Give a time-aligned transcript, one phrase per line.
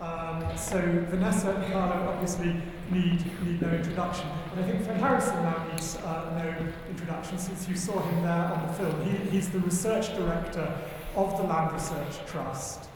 [0.00, 2.60] Um, so Vanessa and Carlo obviously
[2.90, 4.26] need, need no introduction.
[4.52, 8.32] And I think Fred Harrison now needs uh, no introduction since you saw him there
[8.32, 9.00] on the film.
[9.02, 10.76] He, he's the research director
[11.14, 12.88] of the Land Research Trust.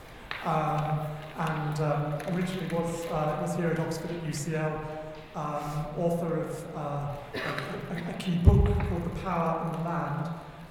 [0.44, 1.00] Um,
[1.38, 4.97] and um, originally was, uh, was here at Oxford at UCL,
[5.34, 10.29] um, author of uh, a, a key book called The Power and the Land,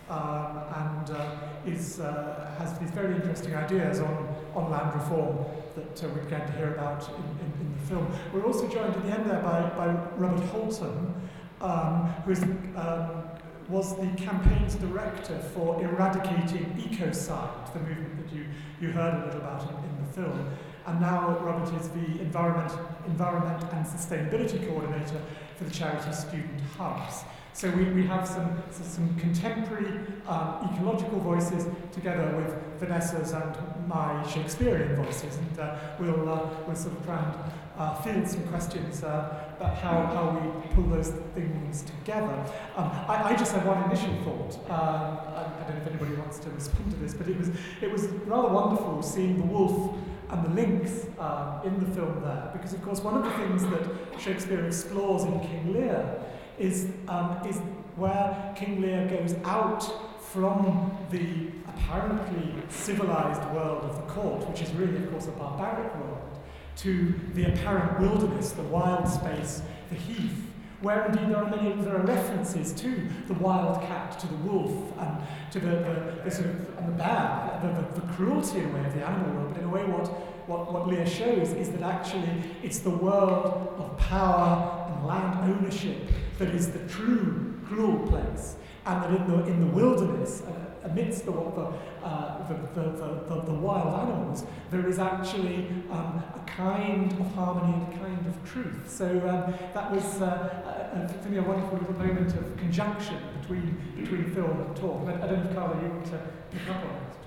[0.09, 6.03] um, and uh, is, uh, has these very interesting ideas on, on land reform that
[6.03, 8.07] uh, we're going to hear about in, in, in the film.
[8.33, 11.13] We're also joined at the end there by, by Robert Holton,
[11.61, 13.23] um, who is, um,
[13.67, 18.45] was the campaign's director for eradicating ecocide, the movement that you,
[18.79, 20.57] you heard a little about in, in the film.
[20.87, 22.71] And now Robert is the environment,
[23.07, 25.21] environment and sustainability coordinator
[25.57, 27.25] for the charity Student Hubs.
[27.51, 34.25] So we, we have some, some contemporary um, ecological voices together with Vanessa's and my
[34.27, 39.03] Shakespearean voices, and uh, we'll, uh, we'll sort of try and uh, field some questions
[39.03, 42.45] uh, about how, how we pull those things together.
[42.75, 44.55] Um, I, I just had one initial thought.
[44.69, 47.49] Um, I, I don't know if anybody wants to respond to this, but it was,
[47.81, 49.97] it was rather wonderful seeing the wolf
[50.29, 53.63] and the lynx uh, in the film there, because of course one of the things
[53.63, 56.19] that Shakespeare explores in King Lear
[56.59, 57.57] is, um, is
[57.95, 59.83] where King Lear goes out
[60.21, 65.95] from the apparently civilized world of the court, which is really, of course, a barbaric
[65.95, 66.39] world,
[66.75, 70.46] to the apparent wilderness, the wild space, the heath,
[70.81, 74.71] where indeed there are many there are references to the wild cat, to the wolf,
[74.99, 75.17] and
[75.51, 78.73] to the, the, the sort of and the bear, the, the, the cruelty in a
[78.73, 79.53] way of the animal world.
[79.53, 80.07] But in a way, what,
[80.47, 85.97] what, what Lear shows is that actually it's the world of power and land ownership
[86.37, 88.55] that is the true cruel place,
[88.85, 90.43] and that in the in the wilderness.
[90.43, 97.11] Uh, amidst the, uh, the, the, the, wild animals, there is actually um, a kind
[97.11, 98.89] of harmony and a kind of truth.
[98.89, 103.77] So um, that was, uh, uh, for me, a wonderful little moment of conjunction between,
[103.95, 105.07] between film and talk.
[105.07, 106.21] I, I don't know if Carlo, you want to
[106.51, 107.17] pick up on this?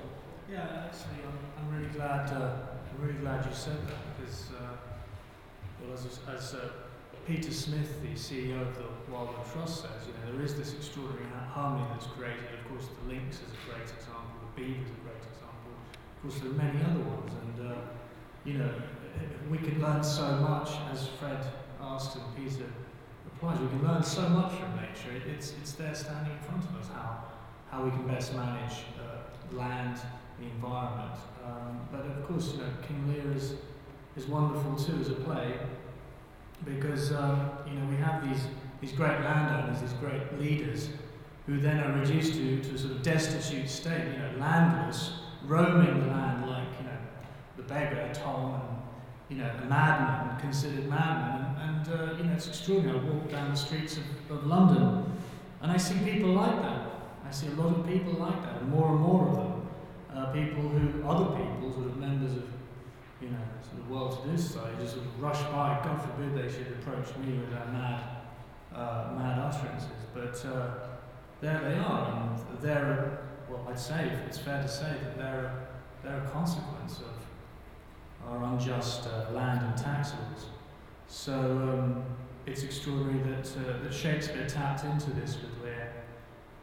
[0.51, 2.31] Yeah, actually, I'm, I'm really glad.
[2.31, 2.53] Uh,
[3.01, 4.77] I'm really glad you said that because, uh,
[5.81, 6.69] well, as, as uh,
[7.27, 11.27] Peter Smith, the CEO of the Wildlife Trust, says, you know, there is this extraordinary
[11.53, 12.60] harmony that's created.
[12.81, 15.69] Course, the lynx is a great example, the beaver is a great example.
[16.17, 17.75] Of course, there are many other ones, and uh,
[18.47, 18.73] you know,
[19.51, 21.45] we can learn so much, as Fred
[21.79, 22.65] asked and Peter
[23.27, 23.61] replied.
[23.61, 25.13] We can learn so much from nature.
[25.15, 27.25] It, it's it's there standing in front of us how
[27.71, 30.01] how we can best manage uh, land,
[30.39, 31.21] the environment.
[31.45, 33.57] Um, but of course, you know, King Lear is
[34.17, 35.53] is wonderful too as a play
[36.65, 38.45] because um, you know we have these
[38.81, 40.89] these great landowners, these great leaders,
[41.51, 45.99] who then are reduced to, to a sort of destitute state, you know, landless, roaming
[45.99, 46.99] the land like you know
[47.57, 52.47] the beggar Tom and you know a madman, considered madman, and, uh, you know it's
[52.47, 53.01] extraordinary.
[53.01, 55.05] I walk down the streets of, of London,
[55.61, 56.87] and I see people like that.
[57.27, 59.69] I see a lot of people like that, and more and more of them.
[60.15, 62.45] Uh, people who, other people, sort of members of
[63.21, 65.81] you know, sort of well-to-do society just sort of rush by.
[65.85, 68.03] God forbid they should approach me with their mad,
[68.75, 69.91] uh, mad utterances.
[70.15, 70.90] But uh,
[71.41, 73.19] there they are, and they're,
[73.49, 75.69] well, I'd say, it's fair to say that they're,
[76.03, 80.47] they're a consequence of our unjust uh, land and tax laws.
[81.09, 82.05] So um,
[82.47, 85.93] it's extraordinary that, uh, that Shakespeare tapped into this with Lear.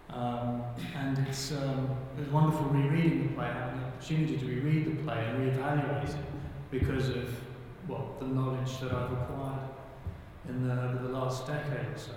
[0.10, 0.64] Um,
[0.96, 5.04] and it's um, it was wonderful rereading the play, having the opportunity to reread the
[5.04, 6.16] play and reevaluate it
[6.72, 7.30] because of
[7.90, 9.70] well the knowledge that I've acquired
[10.48, 12.14] in the, the last decade or so.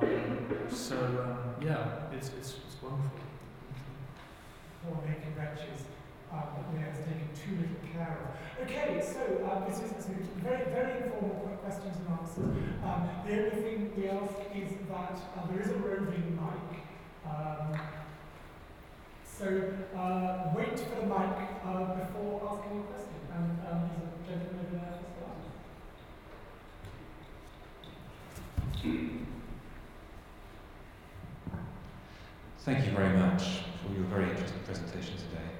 [0.00, 3.10] Um, so um, yeah, it's, it's, it's wonderful.
[4.82, 5.84] For making wretches
[6.72, 8.26] we have taken too little care of.
[8.64, 10.06] Okay, so um, this is
[10.42, 12.50] very, very informal questions and answers.
[12.84, 16.70] Um, the only thing we ask is that uh, there is a roving mic.
[17.24, 17.78] Um,
[19.24, 19.46] so
[19.96, 23.20] uh, wait for the mic uh, before asking a question.
[23.34, 24.94] And um, there's a gentleman over there
[32.64, 35.50] Thank you very much for your very interesting presentation today.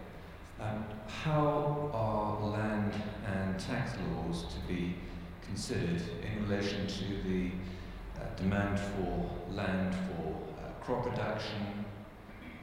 [0.59, 2.95] Um, how are land
[3.27, 4.95] and tax laws to be
[5.45, 7.51] considered in relation to the
[8.17, 11.85] uh, demand for land for uh, crop production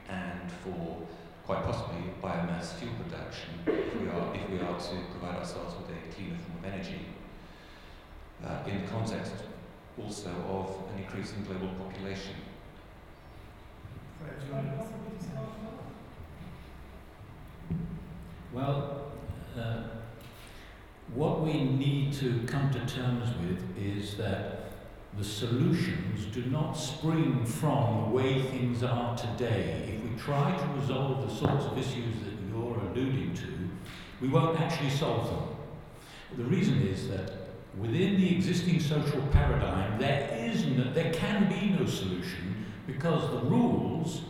[0.10, 0.98] and for
[1.46, 5.96] quite possibly biomass fuel production if we are, if we are to provide ourselves with
[5.96, 7.06] a cleaner form of energy.
[8.44, 9.34] Uh, in the context
[10.00, 12.34] also of an increasing global population.
[18.53, 19.12] Well,
[19.57, 19.83] uh,
[21.13, 24.71] what we need to come to terms with is that
[25.18, 29.97] the solutions do not spring from the way things are today.
[29.97, 33.69] If we try to resolve the sorts of issues that you're alluding to,
[34.21, 35.57] we won't actually solve them.
[36.38, 37.31] The reason is that
[37.77, 43.50] within the existing social paradigm, there is no, there can be no solution because the
[43.50, 44.22] rules,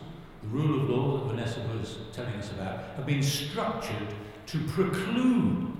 [0.43, 4.07] the rule of law that Vanessa was telling us about, have been structured
[4.47, 5.71] to preclude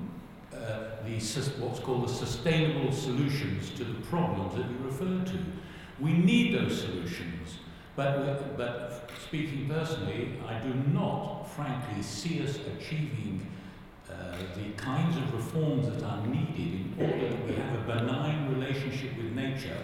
[0.54, 1.20] uh, the,
[1.60, 5.38] what's called the sustainable solutions to the problems that you refer to.
[6.00, 7.60] We need those solutions,
[7.96, 13.46] but, but speaking personally, I do not, frankly, see us achieving
[14.10, 18.54] uh, the kinds of reforms that are needed in order that we have a benign
[18.54, 19.78] relationship with nature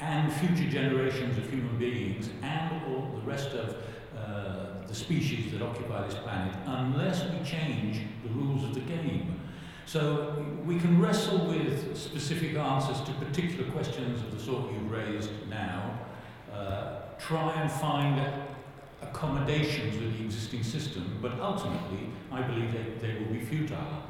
[0.00, 3.76] and future generations of human beings and all the rest of
[4.16, 9.40] uh, the species that occupy this planet unless we change the rules of the game.
[9.86, 15.30] So we can wrestle with specific answers to particular questions of the sort you've raised
[15.48, 15.98] now,
[16.52, 18.20] uh, try and find
[19.02, 24.02] accommodations with the existing system, but ultimately I believe they, they will be futile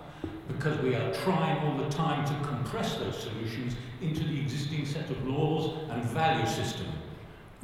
[0.48, 5.08] because we are trying all the time to compress those solutions into the existing set
[5.10, 6.87] of laws and value system,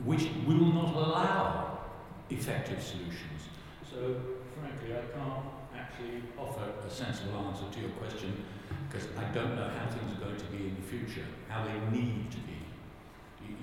[0.04, 1.78] which will not allow
[2.30, 3.48] effective solutions.
[3.88, 4.16] So,
[4.58, 5.44] frankly, I can't
[5.76, 8.44] actually offer a sensible answer to your question
[8.88, 11.96] because I don't know how things are going to be in the future, how they
[11.96, 12.52] need to be.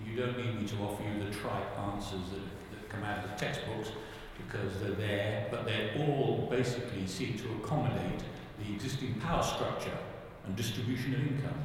[0.06, 3.30] You, don't need me to offer you the trite answers that, that come out of
[3.30, 3.92] the textbooks
[4.38, 8.24] because they're there, but they all basically seem to accommodate
[8.60, 9.98] the existing power structure
[10.46, 11.62] and distribution of income,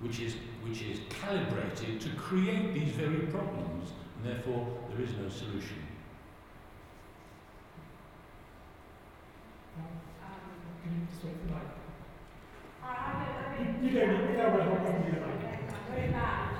[0.00, 5.28] which is, which is calibrated to create these very problems, and therefore there is no
[5.28, 5.82] solution.
[9.78, 9.84] Um,
[10.82, 11.62] can you just wait for the mic?
[13.58, 15.42] You, you don't need, no, we'll help you the mic.
[15.90, 16.54] Very bad,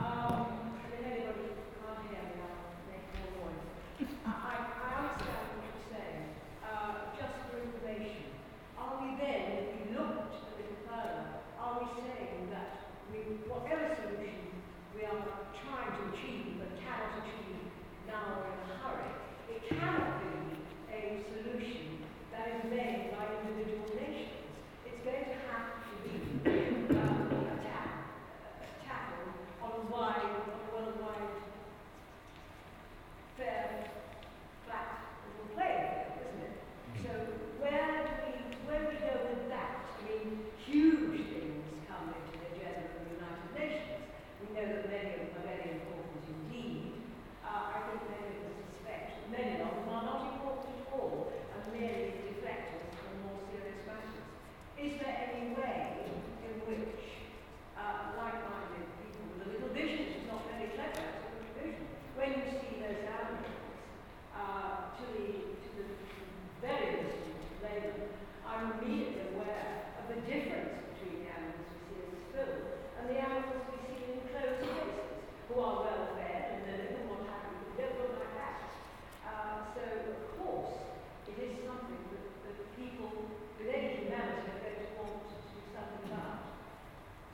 [0.00, 4.08] um, if anybody can't hear me, I'll make more noise.
[4.24, 6.32] I, I understand what you're saying.
[6.64, 8.32] Uh, just for information,
[8.80, 13.92] are we then, if we looked a little further, are we saying that we, whatever
[14.00, 14.48] solution
[14.96, 15.20] we are
[15.60, 17.68] trying to achieve but cannot achieve
[18.08, 19.12] now or in a hurry,
[19.52, 22.00] it cannot be a solution
[22.32, 24.32] that is made by individual nations.
[24.86, 26.14] It's going to have to be
[26.94, 27.26] um,
[27.58, 27.90] attack,
[28.86, 31.42] tackled on a wide, on a worldwide,
[33.36, 33.90] fair,
[34.66, 34.88] flat,
[35.26, 36.54] little playing field, isn't it?
[37.02, 37.10] So
[37.62, 38.30] where do we,
[38.66, 39.86] where do we go with that?
[39.86, 44.06] I mean, huge things come into the agenda of the United Nations.
[44.42, 47.10] We know that many of them are very important indeed.
[47.46, 51.30] Uh, I think many of us suspect many of them are not important at all
[51.30, 54.26] and merely deflectors from more serious matters.
[54.76, 56.04] Is there any way
[56.44, 57.00] in which
[57.80, 61.84] uh, like-minded people with a little vision, it's not very clever, it's a little vision,
[62.12, 63.56] when you see those animals
[64.36, 65.88] uh, to the to the
[66.60, 68.12] very distant layman,
[68.44, 72.56] I'm immediately aware of the difference between the animals we see in this film
[73.00, 77.08] and the animals we see in closed spaces, who are well fed and living and
[77.08, 78.60] what have you, but don't look like that.
[79.24, 80.84] Uh, so, of course,
[81.26, 85.60] it is something that, that people with any humanity are going to want to do
[85.74, 86.56] something about.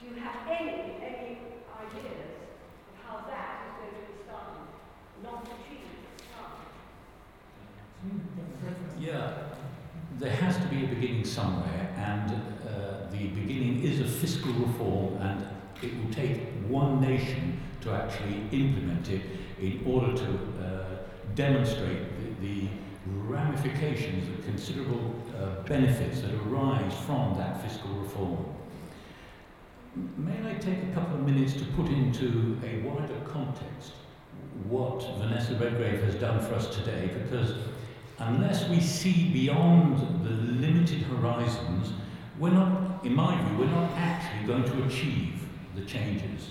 [0.00, 1.38] Do you have any, any
[1.70, 4.66] ideas of how that is going to be started?
[5.22, 6.66] Not achieved, but started.
[8.98, 9.54] Yeah,
[10.18, 15.16] there has to be a beginning somewhere, and uh, the beginning is a fiscal reform,
[15.20, 15.46] and
[15.82, 19.22] it will take one nation to actually implement it
[19.60, 20.98] in order to uh,
[21.34, 22.68] demonstrate the, the
[23.06, 28.44] ramifications, the considerable uh, benefits that arise from that fiscal reform.
[30.16, 33.92] May I take a couple of minutes to put into a wider context
[34.68, 37.10] what Vanessa Redgrave has done for us today?
[37.22, 37.54] Because
[38.18, 41.92] unless we see beyond the limited horizons,
[42.38, 45.40] we're not, in my view, we're not actually going to achieve
[45.74, 46.50] the changes.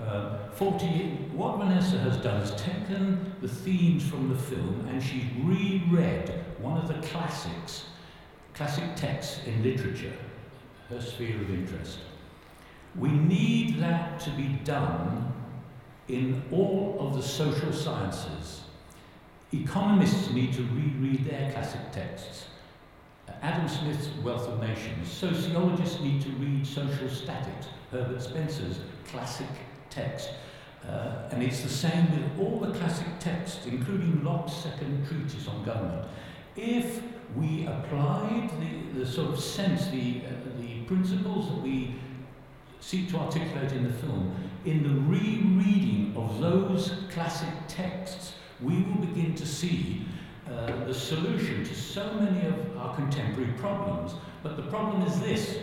[0.00, 0.86] Uh, 40,
[1.32, 6.78] what Vanessa has done is taken the themes from the film and she's reread one
[6.78, 7.86] of the classics,
[8.54, 10.12] classic texts in literature,
[10.88, 11.98] her sphere of interest.
[12.96, 15.32] We need that to be done
[16.08, 18.62] in all of the social sciences.
[19.52, 22.46] Economists need to reread their classic texts.
[23.42, 29.46] Adam Smith's Wealth of Nations, sociologists need to read Social Statics, Herbert Spencer's classic
[29.90, 30.30] text.
[30.86, 35.64] Uh, and it's the same with all the classic texts, including Locke's second treatise on
[35.64, 36.06] government.
[36.56, 37.02] If
[37.36, 41.94] we applied the, the sort of sense, the, uh, the principles that we
[42.80, 49.06] seek to articulate in the film, in the rereading of those classic texts, we will
[49.06, 50.06] begin to see
[50.50, 54.14] uh, the solution to so many of our contemporary problems.
[54.42, 55.58] But the problem is this.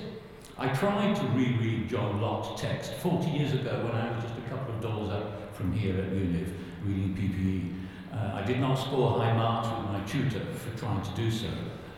[0.57, 4.49] I tried to reread John Locke's text 40 years ago when I was just a
[4.49, 6.47] couple of doors up from here at UNIV
[6.85, 8.15] reading PPE.
[8.17, 11.47] Uh, I did not score high marks with my tutor for trying to do so.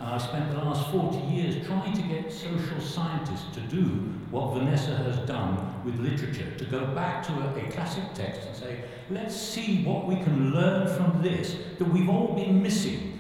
[0.10, 3.84] I spent the last 40 years trying to get social scientists to do
[4.32, 8.56] what Vanessa has done with literature, to go back to a, a classic text and
[8.56, 13.20] say, let's see what we can learn from this that we've all been missing.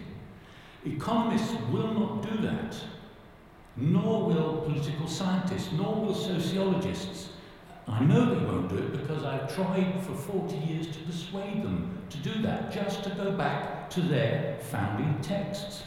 [0.85, 2.77] Economists will not do that,
[3.75, 7.29] nor will political scientists, nor will sociologists.
[7.85, 12.01] I know they won't do it because I've tried for 40 years to persuade them
[12.09, 15.83] to do that, just to go back to their founding texts.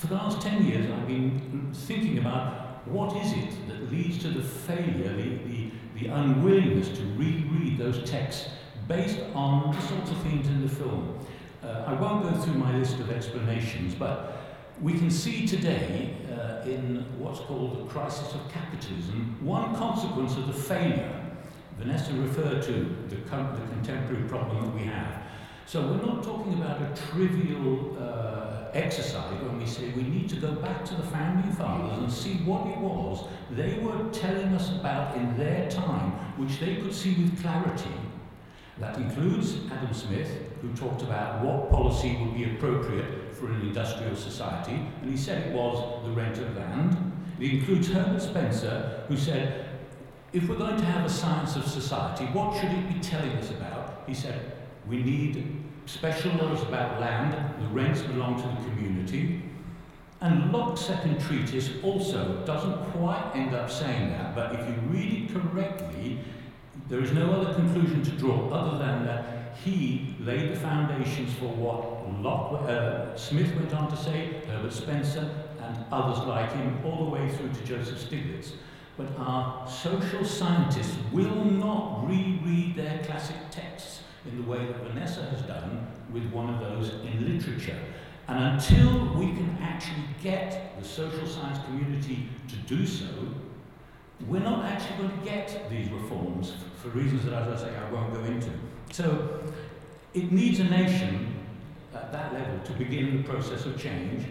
[0.00, 4.28] For the last 10 years, I've been thinking about what is it that leads to
[4.28, 8.48] the failure, the, the, the unwillingness to reread those texts
[8.88, 11.18] based on the sorts of things in the film.
[11.62, 14.38] Uh, I won't go through my list of explanations, but
[14.80, 20.46] we can see today uh, in what's called the crisis of capitalism one consequence of
[20.46, 21.14] the failure.
[21.76, 22.72] Vanessa referred to
[23.10, 25.24] the, the contemporary problem that we have.
[25.66, 30.36] So we're not talking about a trivial uh, exercise when we say we need to
[30.36, 34.70] go back to the founding fathers and see what it was they were telling us
[34.70, 37.90] about in their time, which they could see with clarity.
[38.78, 40.30] That includes Adam Smith,
[40.62, 45.48] who talked about what policy would be appropriate for an industrial society, and he said
[45.48, 46.96] it was the rent of land.
[47.38, 49.66] It includes Herbert Spencer, who said,
[50.32, 53.50] if we're going to have a science of society, what should it be telling us
[53.50, 54.04] about?
[54.06, 54.52] He said,
[54.88, 55.59] we need
[55.90, 59.42] special laws about land, the rents belong to the community.
[60.20, 65.24] And Locke's second treatise also doesn't quite end up saying that, but if you read
[65.24, 66.18] it correctly,
[66.88, 71.48] there is no other conclusion to draw other than that he laid the foundations for
[71.48, 75.28] what Locke, uh, Smith went on to say, Herbert Spencer,
[75.60, 78.52] and others like him, all the way through to Joseph Stiglitz.
[78.96, 85.22] But our social scientists will not reread their classic texts in the way that Vanessa
[85.24, 87.78] has done with one of those in literature.
[88.28, 93.06] And until we can actually get the social science community to do so,
[94.28, 97.90] we're not actually going to get these reforms for reasons that, as I say, I
[97.90, 98.50] won't go into.
[98.92, 99.42] So
[100.14, 101.34] it needs a nation
[101.94, 104.24] at that level to begin the process of change.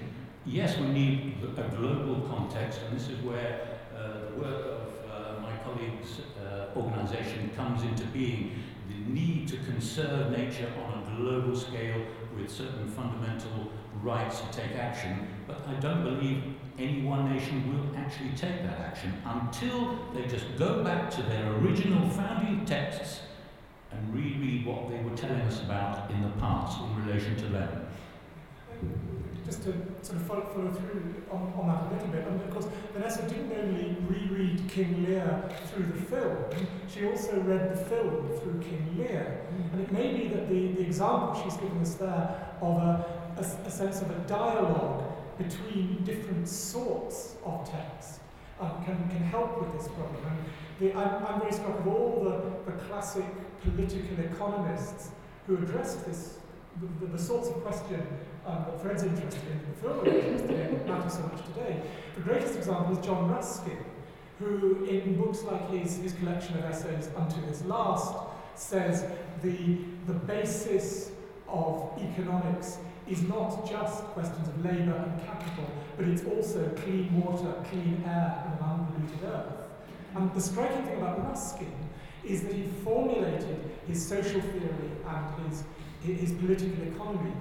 [0.45, 5.41] Yes, we need a global context, and this is where uh, the work of uh,
[5.41, 8.55] my colleagues' uh, organisation comes into being
[8.89, 12.01] the need to conserve nature on a global scale
[12.35, 16.43] with certain fundamental rights to take action, but I don't believe
[16.77, 21.51] any one nation will actually take that action until they just go back to their
[21.57, 23.21] original founding texts
[23.91, 27.85] and reread what they were telling us about in the past in relation to land.
[29.49, 32.51] Just to sort of follow, follow through on, on that a little bit, and of
[32.51, 36.37] course, Vanessa didn't only reread King Lear through the film,
[36.87, 39.41] she also read the film through King Lear.
[39.73, 43.05] And it may be that the, the example she's given us there of a,
[43.37, 45.03] a, a sense of a dialogue
[45.39, 48.19] between different sorts of text
[48.59, 50.23] um, can, can help with this problem.
[50.27, 53.25] And the, I'm, I'm very struck of all the, the classic
[53.63, 55.09] political economists
[55.47, 56.37] who addressed this,
[56.81, 58.05] the, the, the sorts of question
[58.45, 61.81] um, that Fred's interested in, the film is interested in, matter so much today.
[62.15, 63.77] The greatest example is John Ruskin,
[64.39, 68.15] who in books like his, his collection of essays, Unto This Last,
[68.55, 69.05] says
[69.41, 71.11] the, the basis
[71.47, 75.65] of economics is not just questions of labour and capital,
[75.97, 79.53] but it's also clean water, clean air, and an unpolluted earth.
[80.15, 81.73] And the striking thing about Ruskin
[82.23, 85.63] is that he formulated his social theory and his,
[86.01, 87.33] his political economy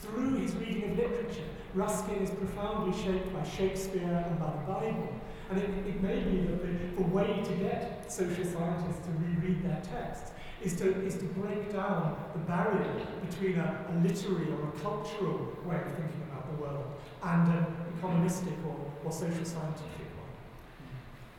[0.00, 1.44] through his reading of literature.
[1.74, 5.08] Ruskin is profoundly shaped by Shakespeare and by the Bible.
[5.50, 9.62] And it, it may be that the, the way to get social scientists to reread
[9.64, 14.68] their texts is to, is to break down the barrier between a, a literary or
[14.68, 16.84] a cultural way of thinking about the world
[17.22, 17.66] and an
[17.98, 20.32] economistic or, or social scientific one.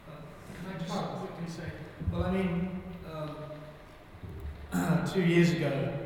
[0.09, 0.21] Uh,
[0.55, 1.71] can I just quickly say,
[2.11, 3.35] well, I mean, um,
[5.13, 6.02] two years ago uh,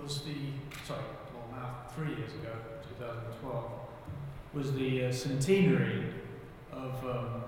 [0.00, 0.36] was the,
[0.86, 2.52] sorry, well now three years ago,
[2.98, 3.72] 2012,
[4.52, 6.04] was the uh, centenary
[6.72, 7.42] of um,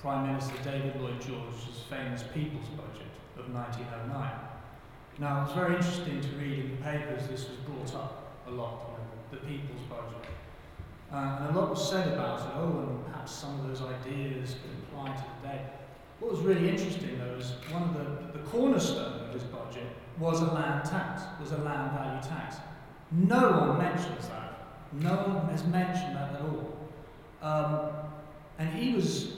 [0.00, 4.30] Prime Minister David Lloyd George's famous People's Budget of 1909.
[5.18, 8.90] Now, it's very interesting to read in the papers this was brought up a lot,
[8.90, 10.28] you know, the People's Budget.
[11.10, 14.56] Uh, and a lot was said about it, oh, and perhaps some of those ideas
[14.60, 15.62] could apply to today.
[16.20, 19.86] What was really interesting, though, is one of the, the cornerstone of this budget
[20.18, 22.56] was a land tax, was a land value tax.
[23.12, 24.46] No one mentions that.
[24.92, 26.76] No one has mentioned that at all.
[27.42, 27.90] Um,
[28.58, 29.36] and he was,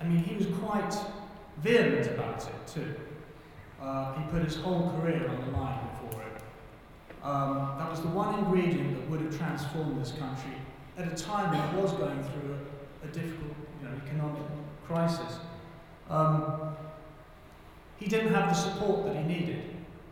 [0.00, 0.94] I mean, he was quite
[1.62, 2.94] vehement about it too.
[3.80, 6.42] Uh, he put his whole career on the line for it.
[7.22, 10.54] Um, that was the one ingredient that would have transformed this country
[10.98, 12.58] at a time when it was going through
[13.02, 14.42] a, a difficult you know, economic
[14.86, 15.38] crisis.
[16.10, 16.74] Um,
[17.98, 19.64] he didn't have the support that he needed.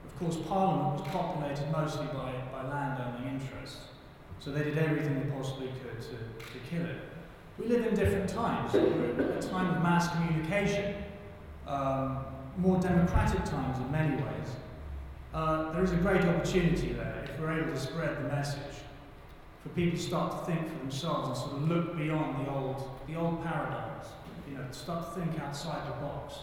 [0.04, 3.86] Of course, Parliament was populated mostly by, by landowning interests,
[4.40, 6.96] so they did everything they possibly could to, to kill it.
[7.58, 8.72] We live in different times.
[8.74, 10.94] We're at a time of mass communication,
[11.66, 12.24] um,
[12.58, 14.48] more democratic times in many ways.
[15.32, 18.60] Uh, there is a great opportunity there if we're able to spread the message
[19.62, 22.90] for people to start to think for themselves and sort of look beyond the old,
[23.06, 24.06] the old paradigms.
[24.56, 26.36] You know, start to think outside the box.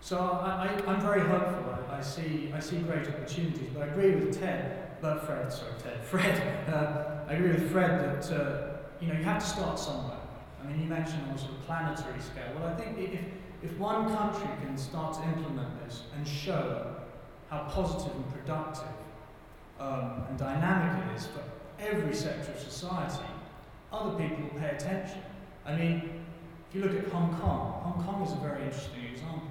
[0.00, 1.78] So I, I'm very hopeful.
[1.90, 5.72] I, I, see, I see great opportunities, but I agree with Ted, but Fred, sorry,
[5.82, 6.68] Ted, Fred.
[6.68, 10.18] Uh, I agree with Fred that uh, you know you have to start somewhere.
[10.62, 12.52] I mean, you mentioned on a sort of planetary scale.
[12.54, 13.20] Well, I think if
[13.62, 16.94] if one country can start to implement this and show
[17.48, 18.88] how positive and productive
[19.80, 21.42] um, and dynamic it is for
[21.80, 23.24] every sector of society,
[23.92, 25.22] other people will pay attention.
[25.64, 26.23] I mean,
[26.74, 29.46] if you look at Hong Kong, Hong Kong is a very interesting example,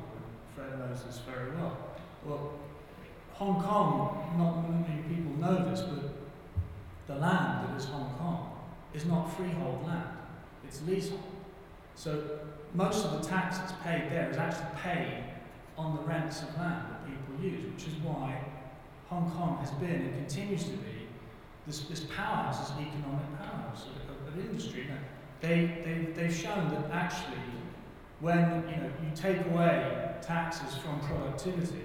[0.53, 1.77] Fred knows this very well.
[2.25, 2.51] Well,
[3.31, 6.03] Hong Kong, not many people know this, but
[7.07, 8.59] the land that is Hong Kong
[8.93, 10.17] is not freehold land,
[10.67, 11.23] it's leasehold.
[11.95, 12.39] So
[12.73, 15.23] most of the tax that's paid there is actually paid
[15.77, 18.43] on the rents of land that people use, which is why
[19.07, 21.07] Hong Kong has been and continues to be
[21.67, 24.87] this, this powerhouse, this economic powerhouse of, of, of industry.
[24.89, 24.97] Now,
[25.43, 27.35] they, they, they've shown that actually,
[28.21, 31.83] when you, know, you take away taxes from productivity,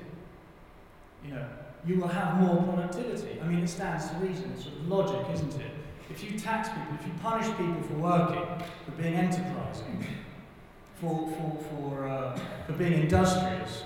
[1.24, 1.44] you know,
[1.84, 3.40] you will have more productivity.
[3.40, 4.52] I mean, it stands to reason.
[4.54, 5.72] It's sort of logic, isn't it?
[6.08, 10.06] If you tax people, if you punish people for working, for being enterprising,
[11.00, 13.82] for, for, for, uh, for being industrious,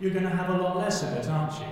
[0.00, 1.66] you're going to have a lot less of it, aren't you?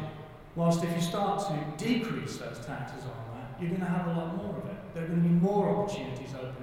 [0.54, 4.20] Whilst if you start to decrease those taxes on that, you're going to have a
[4.20, 4.94] lot more of it.
[4.94, 6.59] There are going to be more opportunities people.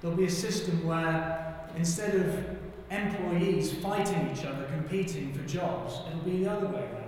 [0.00, 2.58] There'll be a system where instead of
[2.90, 7.04] employees fighting each other, competing for jobs, it'll be the other way around.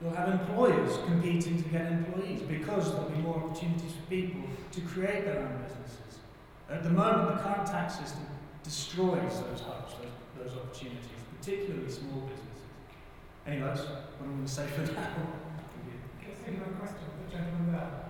[0.00, 4.40] You'll have employers competing to get employees because there'll be more opportunities for people
[4.72, 6.20] to create their own businesses.
[6.70, 8.26] At the moment, the current tax system
[8.62, 11.04] destroys those hubs, those, those opportunities,
[11.38, 12.50] particularly small businesses.
[13.46, 15.08] Anyway, that's what I'm going to say for now.
[16.46, 17.04] Any more questions?
[17.26, 18.09] The gentleman there.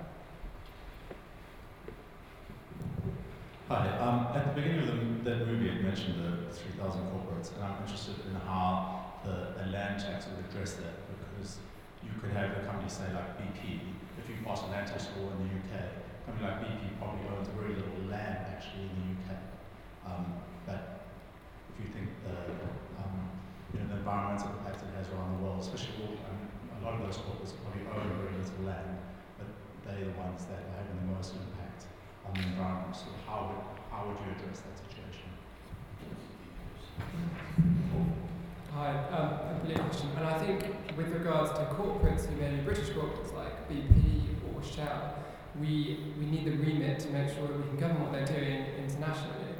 [3.70, 3.86] Hi.
[4.02, 7.78] Um, at the beginning of the, the movie, it mentioned the 3,000 corporates, and I'm
[7.78, 11.62] interested in how the, the land tax would address that because
[12.02, 15.30] you could have a company, say, like BP, if you pass a land tax law
[15.30, 19.06] in the UK, a company like BP probably owns very little land actually in the
[19.22, 19.38] UK.
[20.02, 21.06] Um, but
[21.70, 22.34] if you think the,
[22.98, 23.38] um,
[23.70, 26.82] you know, the environmental impact it has around the world, especially all, I mean, a
[26.82, 28.98] lot of those corporates probably own very little land,
[29.38, 29.46] but
[29.86, 31.59] they're the ones that are having the most impact
[32.26, 32.96] on the environment.
[32.96, 35.28] So how would, how would you address that situation?
[38.74, 40.10] Hi, um, a brilliant question.
[40.16, 40.64] And I think
[40.96, 45.14] with regards to corporates, who mainly British corporates like BP or Shell,
[45.60, 48.64] we, we need the remit to make sure that we can govern what they're doing
[48.78, 49.52] internationally.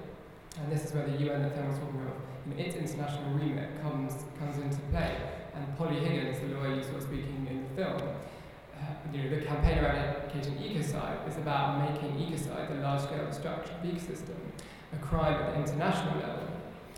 [0.61, 3.35] And this is where the UN that Fen was talking about, you know, its international
[3.35, 5.17] remit comes, comes into play.
[5.55, 8.01] And Polly Higgins, the lawyer you saw speaking in the film,
[9.13, 14.37] you know, the campaign eradicating ecocide is about making ecocide, the large-scale destruction of ecosystem,
[14.93, 16.49] a crime at the international level.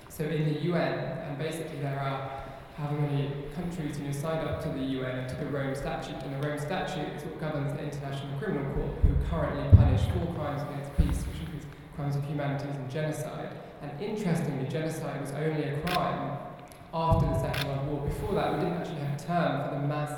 [0.09, 0.93] So in the UN,
[1.27, 2.43] and basically there are
[2.77, 6.17] however many countries you know, signed up to the UN and to the Rome Statute,
[6.23, 10.35] and the Rome Statute is what governs the International Criminal Court, who currently punish four
[10.35, 11.67] crimes against peace, which includes
[11.97, 13.51] crimes of humanities and genocide.
[13.83, 16.39] And interestingly, genocide was only a crime
[16.95, 18.07] after the Second World War.
[18.07, 20.11] Before that, we didn't actually have a term for the mass,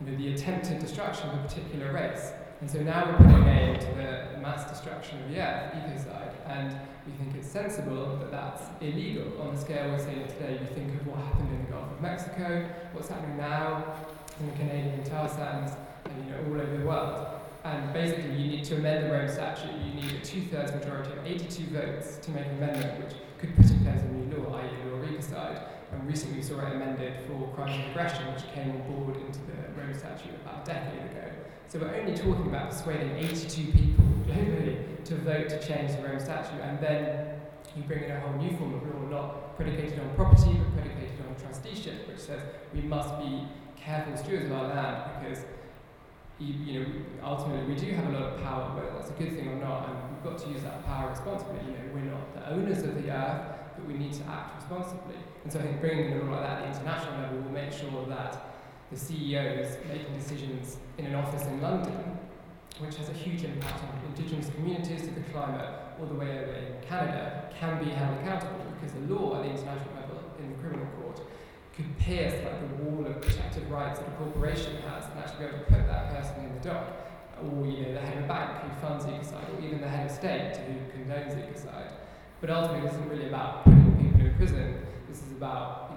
[0.00, 2.32] you know, the attempted destruction of a particular race.
[2.60, 6.78] And so now we're putting end to the mass destruction of the earth, ecocide, and
[7.06, 10.58] we think it's sensible that that's illegal on the scale we're seeing today.
[10.60, 13.96] You think of what happened in the Gulf of Mexico, what's happening now
[14.38, 15.72] in the Canadian tar sands,
[16.04, 17.26] and you know all over the world.
[17.64, 19.72] And basically, you need to amend the Rome Statute.
[19.84, 23.70] You need a two-thirds majority of 82 votes to make an amendment, which could put
[23.70, 25.60] in place a new law, i.e., law regicide.
[25.92, 29.40] And recently, we saw it amended for crimes of aggression, which came on board into
[29.40, 29.49] the
[29.94, 31.30] Statute about a decade ago.
[31.68, 36.20] So we're only talking about persuading 82 people globally to vote to change the Rome
[36.20, 37.40] Statute, and then
[37.76, 41.20] you bring in a whole new form of law, not predicated on property, but predicated
[41.28, 42.42] on trusteeship, which says
[42.74, 45.44] we must be careful stewards of our land because
[46.38, 46.86] you, you know,
[47.22, 49.88] ultimately we do have a lot of power, whether that's a good thing or not,
[49.88, 51.60] and we've got to use that power responsibly.
[51.66, 53.42] You know, we're not the owners of the earth,
[53.76, 55.16] but we need to act responsibly.
[55.44, 57.52] And so I think bringing in a law like that at the international level will
[57.52, 58.49] make sure that
[58.90, 62.18] the CEOs making decisions in an office in London,
[62.78, 65.68] which has a huge impact on indigenous communities, to the climate,
[66.00, 69.50] all the way over in Canada, can be held accountable because the law at the
[69.50, 71.20] international level in the criminal court
[71.74, 75.48] could pierce like the wall of protected rights that a corporation has and actually be
[75.50, 76.86] able to put that person in the dock.
[77.40, 80.10] Or you know, the head of a bank who funds ecocide, or even the head
[80.10, 81.92] of state who condones ecocide.
[82.40, 84.86] But ultimately, this isn't really about putting people in prison.
[85.08, 85.89] This is about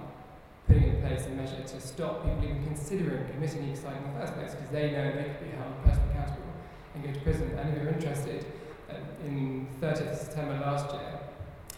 [0.66, 4.34] putting in place a measure to stop people even considering committing ecocide in the first
[4.34, 6.52] place because they know they could be held personally accountable
[6.94, 7.58] and go to prison.
[7.58, 8.46] And if you're interested,
[8.90, 11.20] uh, in 30th of September last year,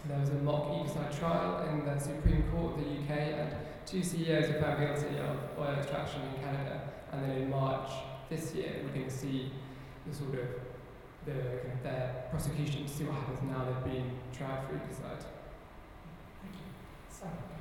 [0.08, 4.02] there was a mock ecocide trial in the Supreme Court of the UK, and two
[4.02, 6.80] CEOs were found guilty of oil extraction in Canada.
[7.12, 7.90] And then in March
[8.28, 9.50] this year, we're going to see
[10.06, 10.48] the sort of
[11.24, 15.24] the kind of their prosecution to see what happens now they've been tried for ecocide.
[16.42, 17.55] Thank you.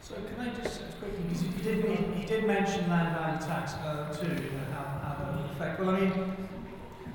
[0.00, 4.26] So can I just quickly, because he did, did mention land value tax uh, too,
[4.26, 5.80] you know, how, how that will affect.
[5.80, 6.36] Well, I mean,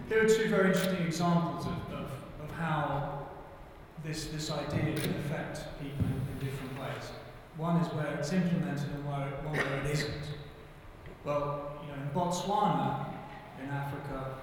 [0.07, 2.11] here are two very interesting examples of, of,
[2.43, 3.27] of how
[4.03, 7.11] this, this idea can affect people in, different ways.
[7.57, 10.23] One is where it's implemented and where, one where it isn't.
[11.25, 13.07] Well, you know, in Botswana,
[13.61, 14.35] in Africa,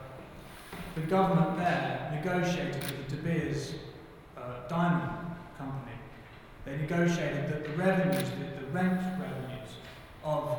[0.95, 3.75] the government there negotiated with the De Beers
[4.37, 5.16] uh, diamond
[6.67, 9.71] they negotiated that the revenues, the, the rent revenues
[10.25, 10.59] of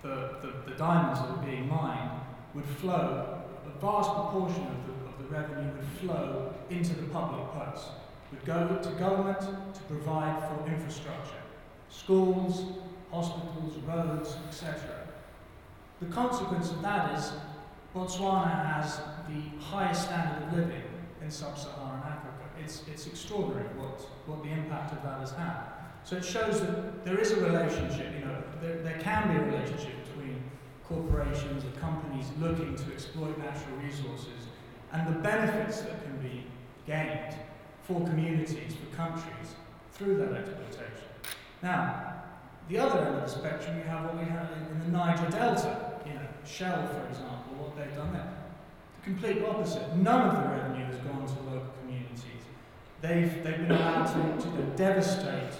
[0.00, 2.20] the, the, the, diamonds that were being mined
[2.54, 7.52] would flow, a vast proportion of the, of the revenue would flow into the public
[7.52, 7.88] purse,
[8.30, 11.42] would go to government to provide for infrastructure,
[11.90, 12.78] schools,
[13.10, 15.08] hospitals, roads, etc.
[16.00, 17.32] The consequence of that is
[17.94, 20.82] Botswana has the highest standard of living
[21.20, 22.11] in sub-Saharan Africa
[22.62, 25.64] it's, it's extraordinary what, what the impact of that has had.
[26.04, 29.44] So it shows that there is a relationship, you know, there, there can be a
[29.44, 30.42] relationship between
[30.84, 34.48] corporations and companies looking to exploit natural resources
[34.92, 36.44] and the benefits that can be
[36.86, 37.34] gained
[37.82, 39.54] for communities, for countries,
[39.92, 41.08] through that exploitation.
[41.62, 42.14] Now,
[42.68, 45.30] the other end of the spectrum, you have what we have in, in the Niger
[45.30, 48.32] Delta, you know, Shell, for example, what they've done there.
[48.98, 49.96] The complete opposite.
[49.96, 51.81] None of the revenue has gone to local
[53.02, 55.54] they've, they've been allowed to, to devastate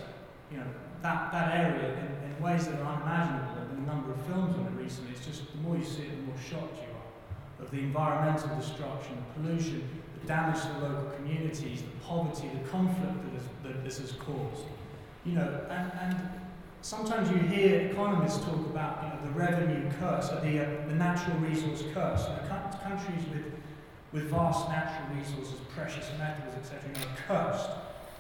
[0.51, 0.67] you know,
[1.03, 3.55] that, that area in, in ways that are unimaginable.
[3.55, 5.13] There have been a number of films on it recently.
[5.13, 8.57] It's just the more you see it, the more shocked you are of the environmental
[8.57, 9.89] destruction, the pollution,
[10.21, 14.13] the damage to the local communities, the poverty, the conflict that, is, that this has
[14.13, 14.65] caused.
[15.25, 16.31] You know, and, and
[16.83, 20.95] sometimes you hear economists talk about you know, the revenue curse, or the, uh, the
[20.95, 22.23] natural resource curse.
[22.23, 23.45] You know, countries with
[24.12, 27.70] with vast natural resources, precious metals, etc., you know, cursed,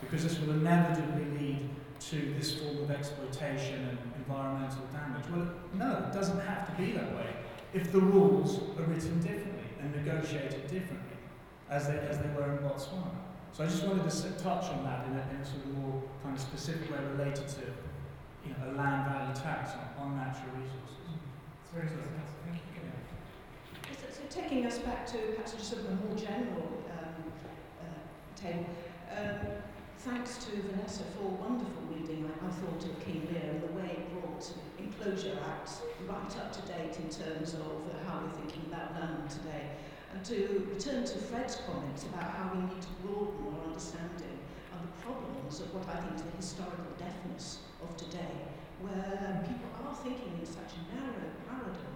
[0.00, 1.68] because this will inevitably lead
[2.00, 5.24] to this form of exploitation and environmental damage.
[5.30, 7.28] Well, no, it doesn't have to be that way
[7.74, 11.16] if the rules are written differently and negotiated differently,
[11.70, 13.16] as they, as they were in Botswana.
[13.52, 16.02] So I just wanted to touch on that in a, in a sort of more
[16.22, 17.60] kind of specific way related to
[18.44, 21.04] you know, a land value tax on, on natural resources.
[21.04, 21.64] Mm-hmm.
[21.64, 22.12] It's very good
[24.32, 26.64] taking us back to perhaps just sort of a more general
[26.96, 27.20] um,
[27.84, 28.00] uh,
[28.34, 28.64] table,
[29.12, 29.60] um,
[29.98, 33.92] thanks to Vanessa for wonderful reading, I, I thought, of King Lear and the way
[33.92, 37.76] it brought Enclosure Acts right up to date in terms of
[38.08, 39.76] how we're thinking about land today.
[40.14, 44.40] And to return to Fred's comments about how we need to broaden our understanding
[44.72, 48.48] of the problems of what I think is the historical deafness of today,
[48.80, 51.91] where people are thinking in such a narrow paradigms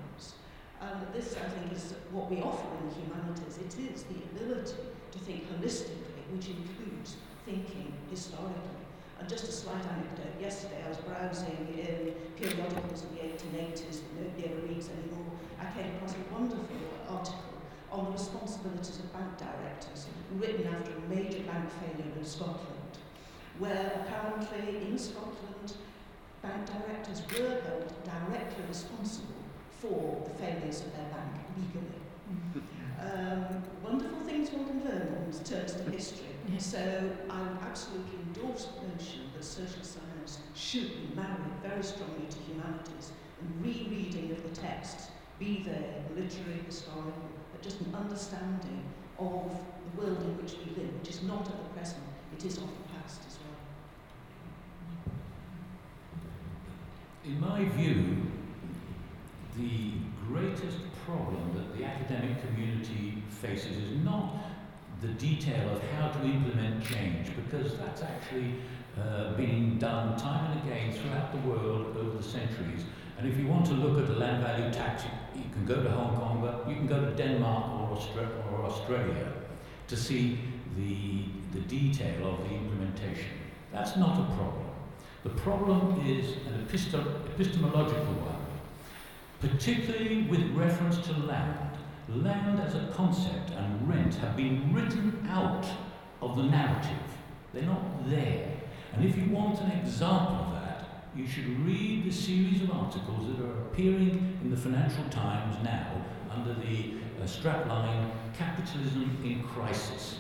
[0.87, 3.59] Um, and this, I think, is what we offer in the humanities.
[3.59, 8.87] It is the ability to think holistically, which includes thinking historically.
[9.19, 14.13] And just a slight anecdote, yesterday I was browsing in periodicals of the 1880s that
[14.21, 15.33] nobody ever reads anymore.
[15.59, 16.77] I came across a wonderful
[17.09, 17.57] article
[17.91, 22.95] on the responsibilities of bank directors, written after a major bank failure in Scotland,
[23.59, 25.73] where apparently in Scotland
[26.43, 29.36] bank directors were held directly responsible
[29.89, 32.03] for the failures of their bank legally.
[33.01, 36.27] Um, wonderful things one can learn in terms of history.
[36.59, 42.27] So I would absolutely endorse the notion that social science should be married very strongly
[42.31, 47.13] to humanities and rereading of the texts, be they literary, historical,
[47.53, 48.85] but just an understanding
[49.19, 49.53] of
[49.85, 52.03] the world in which we live, which is not of the present,
[52.37, 53.59] it is of the past as well.
[57.25, 58.23] In my view,
[59.57, 59.93] the
[60.29, 64.35] greatest problem that the academic community faces is not
[65.01, 68.55] the detail of how to implement change, because that's actually
[68.99, 72.85] uh, been done time and again throughout the world over the centuries.
[73.19, 75.91] And if you want to look at the land value tax, you, can go to
[75.91, 79.33] Hong Kong, but you can go to Denmark or, Austra- or Australia
[79.89, 80.39] to see
[80.77, 83.31] the, the detail of the implementation.
[83.73, 84.67] That's not a problem.
[85.25, 88.46] The problem is an epistem- epistemological one,
[89.41, 91.77] particularly with reference to land.
[92.09, 95.67] Land as a concept and rent have been written out
[96.23, 97.03] of the narrative.
[97.53, 98.49] They're not there.
[98.93, 100.67] And if you want an example of that,
[101.15, 106.05] you should read the series of articles that are appearing in the Financial Times now
[106.31, 110.19] under the uh, strapline Capitalism in Crisis.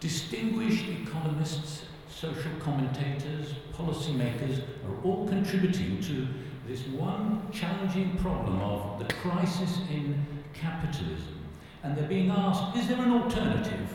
[0.00, 6.26] Distinguished economists, social commentators, policymakers are all contributing to
[6.68, 11.40] this one challenging problem of the crisis in capitalism.
[11.82, 13.88] And they're being asked, is there an alternative?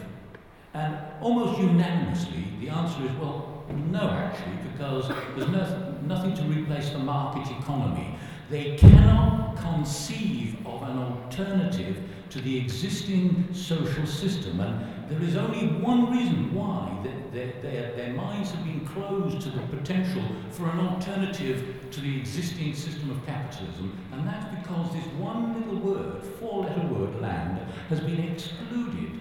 [0.73, 5.07] And almost unanimously, the answer is, well, no, actually, because
[5.37, 8.17] there's no, nothing to replace the market economy.
[8.49, 11.97] They cannot conceive of an alternative
[12.31, 14.59] to the existing social system.
[14.59, 16.97] And there is only one reason why
[17.31, 22.17] their, their, their minds have been closed to the potential for an alternative to the
[22.19, 27.59] existing system of capitalism, and that's because this one little word, four letter word, land,
[27.89, 29.19] has been excluded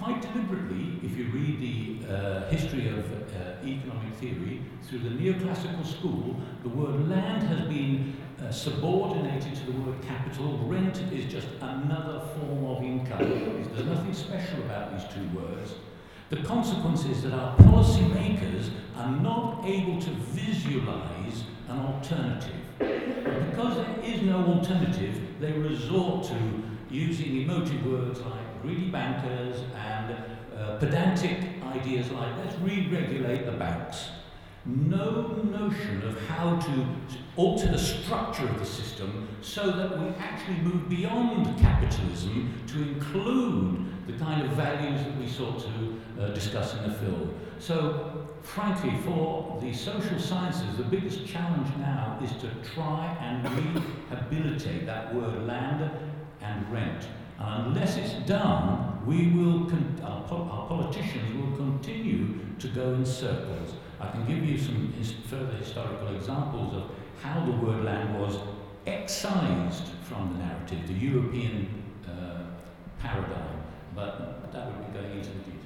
[0.00, 5.84] quite deliberately, if you read the uh, history of uh, economic theory, through the neoclassical
[5.84, 10.58] school, the word land has been uh, subordinated to the word capital.
[10.64, 13.18] Rent is just another form of income.
[13.74, 15.74] There's nothing special about these two words.
[16.30, 22.54] The consequence is that our policymakers are not able to visualize an alternative.
[22.78, 26.36] Because there is no alternative, they resort to
[26.90, 30.16] using emotive words like greedy bankers and
[30.58, 31.38] uh, pedantic
[31.74, 34.10] ideas like let's re-regulate the banks.
[34.66, 36.86] No notion of how to
[37.36, 43.86] alter the structure of the system so that we actually move beyond capitalism to include
[44.06, 47.34] the kind of values that we sought to uh, discuss in the film.
[47.60, 53.44] So, frankly, for the social sciences, the biggest challenge now is to try and
[54.10, 55.90] rehabilitate that word land
[56.40, 57.06] and rent.
[57.38, 62.94] And unless it's done, we will con- our, po- our politicians will continue to go
[62.94, 63.74] in circles.
[64.00, 66.90] I can give you some his- further historical examples of
[67.22, 68.38] how the word land was
[68.86, 71.68] excised from the narrative, the European
[72.08, 72.42] uh,
[72.98, 73.62] paradigm,
[73.94, 75.59] but that would be going into the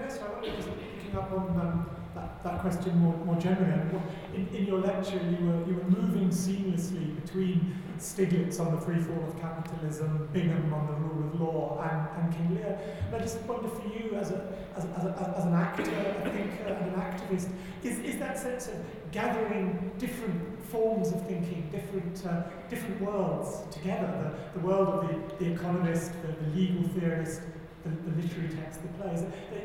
[0.00, 4.00] Vanessa, I wonder, just picking up on um, that, that question more, more generally,
[4.34, 8.98] in, in your lecture you were, you were moving seamlessly between Stiglitz on the free
[8.98, 12.78] fall of capitalism, Bingham on the rule of law, and, and King Lear.
[13.06, 16.30] And I just wonder for you as, a, as, as, a, as an actor, a
[16.30, 17.50] think, uh, and an activist,
[17.82, 18.76] is, is that sense of
[19.12, 25.08] gathering different forms of thinking, different, uh, different worlds together, the, the world of
[25.38, 27.42] the, the economist, the, the legal theorist,
[27.84, 29.24] the, the literary text, the plays.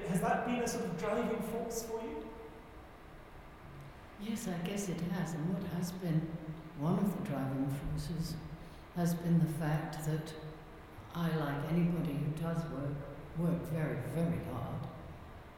[0.10, 2.26] Has that been a sort of driving force for you?
[4.22, 5.34] Yes, I guess it has.
[5.34, 6.22] And what has been
[6.80, 8.36] one of the driving forces
[8.96, 10.34] has been the fact that
[11.14, 12.96] I, like anybody who does work,
[13.38, 14.88] work very, very hard.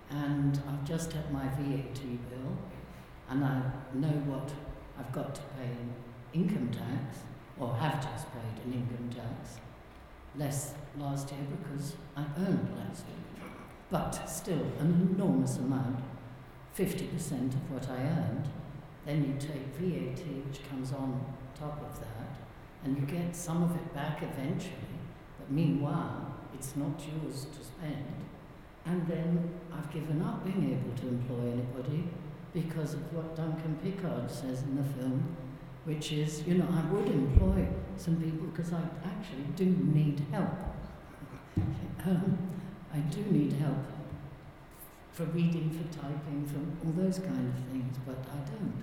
[0.09, 2.57] And I've just had my VAT bill,
[3.29, 3.61] and I
[3.93, 4.51] know what
[4.97, 7.19] I've got to pay in income tax,
[7.59, 9.59] or have just paid in income tax.
[10.37, 13.03] Less last year because I earned less.
[13.89, 15.99] But still, an enormous amount
[16.77, 18.47] 50% of what I earned.
[19.05, 21.25] Then you take VAT, which comes on
[21.57, 22.37] top of that,
[22.83, 24.99] and you get some of it back eventually.
[25.39, 28.05] But meanwhile, it's not yours to spend.
[28.85, 32.03] And then I've given up being able to employ anybody
[32.53, 35.35] because of what Duncan Pickard says in the film,
[35.87, 40.51] which is, you know, I would employ some people because I actually do need help.
[42.05, 42.37] um,
[42.93, 43.85] I do need help
[45.13, 48.73] for reading, for typing, for all those kind of things, but I don't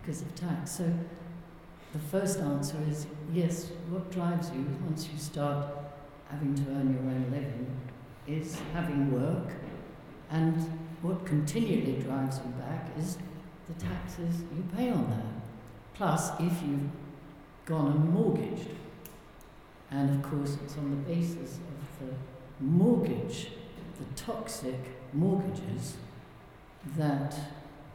[0.00, 0.70] because of tax.
[0.70, 0.90] So
[1.92, 5.66] the first answer is yes, what drives you once you start
[6.30, 7.66] having to earn your own living
[8.26, 9.52] is having work,
[10.30, 10.56] and
[11.02, 13.18] what continually drives you back is
[13.68, 15.35] the taxes you pay on that.
[15.96, 16.90] Plus, if you've
[17.64, 18.68] gone and mortgaged,
[19.90, 22.14] and of course, it's on the basis of the
[22.60, 23.48] mortgage,
[23.98, 24.78] the toxic
[25.14, 25.96] mortgages,
[26.98, 27.34] that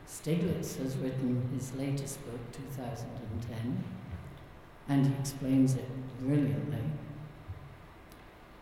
[0.08, 3.84] Stiglitz has written his latest book, 2010,
[4.90, 5.88] and he explains it
[6.20, 6.84] brilliantly.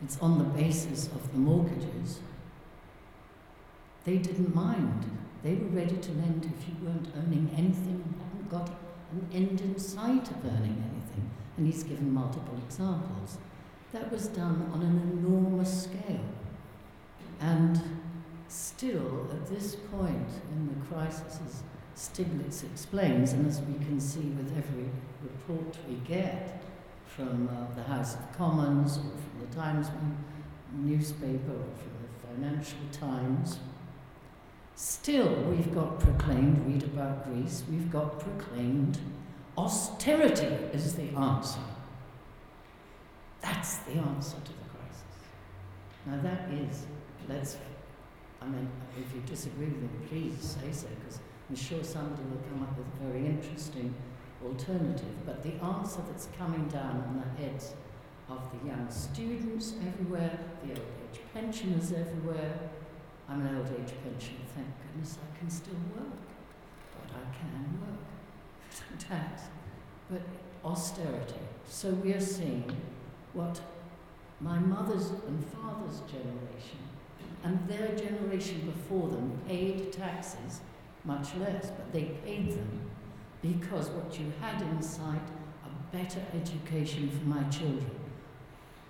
[0.03, 2.19] It's on the basis of the mortgages.
[4.03, 5.17] They didn't mind.
[5.43, 9.61] They were ready to lend if you weren't earning anything, and hadn't got an end
[9.61, 11.29] in sight of earning anything.
[11.57, 13.37] And he's given multiple examples.
[13.91, 16.25] That was done on an enormous scale.
[17.39, 17.81] And
[18.47, 21.63] still, at this point in the crisis, as
[21.95, 24.89] Stiglitz explains, and as we can see with every
[25.21, 26.63] report we get
[27.05, 29.87] from uh, the House of Commons or from the Times
[30.73, 33.59] newspaper or from the Financial Times,
[34.79, 38.97] still we've got proclaimed, read about Greece, we've got proclaimed
[39.57, 41.59] austerity is the answer.
[43.41, 45.03] That's the answer to the crisis.
[46.05, 46.85] Now that is,
[47.27, 47.57] let's
[48.41, 52.41] I mean, if you disagree with me, please say so, because I'm sure somebody will
[52.49, 53.93] come up with a very interesting
[54.41, 55.25] alternative.
[55.25, 57.73] But the answer that's coming down on the heads
[58.29, 62.53] of the young students everywhere, the old age pensioners everywhere.
[63.29, 66.17] I'm an old age pensioner, thank goodness I can still work.
[66.99, 68.99] But I can work.
[68.99, 69.43] Tax.
[70.09, 70.21] But
[70.65, 71.35] austerity.
[71.67, 72.75] So we are seeing
[73.33, 73.61] what
[74.41, 76.79] my mother's and father's generation
[77.43, 80.61] and their generation before them paid taxes,
[81.05, 82.81] much less, but they paid them
[83.41, 85.21] because what you had in sight,
[85.65, 87.91] a better education for my children.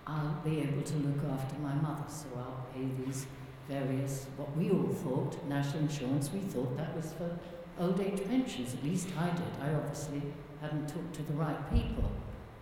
[0.07, 3.27] I'll be able to look after my mother, so I'll pay these
[3.69, 7.37] various, what we all thought, national insurance, we thought that was for
[7.79, 9.53] old age pensions, at least I did.
[9.61, 10.21] I obviously
[10.59, 12.11] hadn't talked to the right people.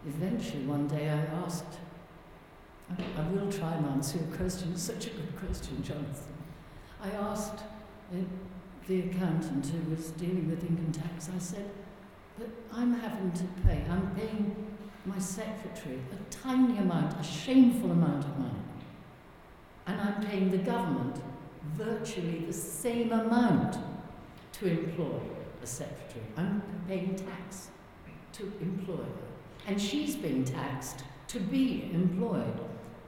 [0.06, 1.80] Eventually, one day I asked
[2.90, 4.72] I, I will try and answer your question.
[4.74, 6.34] It's such a good question, Jonathan.
[7.02, 7.60] I asked
[8.14, 8.18] uh,
[8.88, 11.70] the accountant who was dealing with income tax, I said,
[12.38, 14.56] but I'm having to pay, I'm paying
[15.06, 18.54] my secretary a tiny amount, a shameful amount of money.
[19.88, 21.16] And I'm paying the government
[21.76, 23.78] virtually the same amount
[24.54, 25.20] to employ
[25.64, 26.26] a secretary.
[26.36, 27.70] I'm paying tax
[28.34, 29.28] to employ her.
[29.66, 32.60] And she's being taxed to be employed.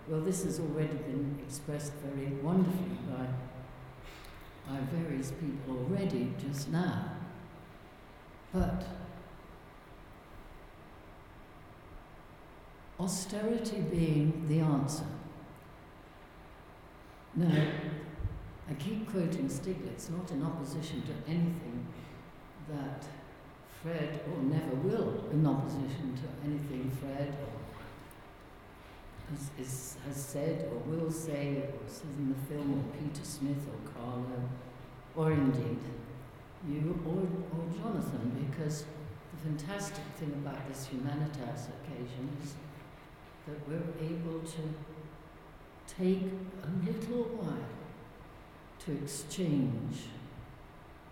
[0.07, 7.11] Well, this has already been expressed very wonderfully by, by various people already just now.
[8.53, 8.85] But
[12.99, 15.05] austerity being the answer.
[17.39, 17.71] Now,
[18.69, 21.87] I keep quoting Stiglitz, not in opposition to anything
[22.67, 23.05] that
[23.81, 27.59] Fred, or never will, in opposition to anything Fred or
[29.29, 33.63] has, is, has said or will say or says in the film or Peter Smith
[33.71, 34.49] or Carlo
[35.15, 35.79] or indeed
[36.67, 37.21] you or,
[37.57, 38.83] or Jonathan because
[39.31, 42.55] the fantastic thing about this humanitas occasion is
[43.47, 44.61] that we're able to
[45.97, 46.23] take
[46.63, 47.57] a little while
[48.85, 50.09] to exchange,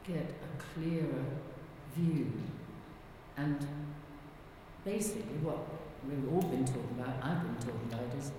[0.06, 1.26] get a clearer
[1.96, 2.32] view
[3.38, 3.68] and
[4.84, 5.60] basically what
[6.08, 8.32] we've all been talking about, I've been talking about, is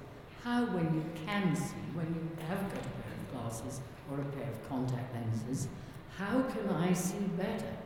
[0.43, 4.25] how when you can see, when you have got a pair of glasses or a
[4.25, 5.69] pair of contact lenses,
[6.17, 7.77] how can I see better?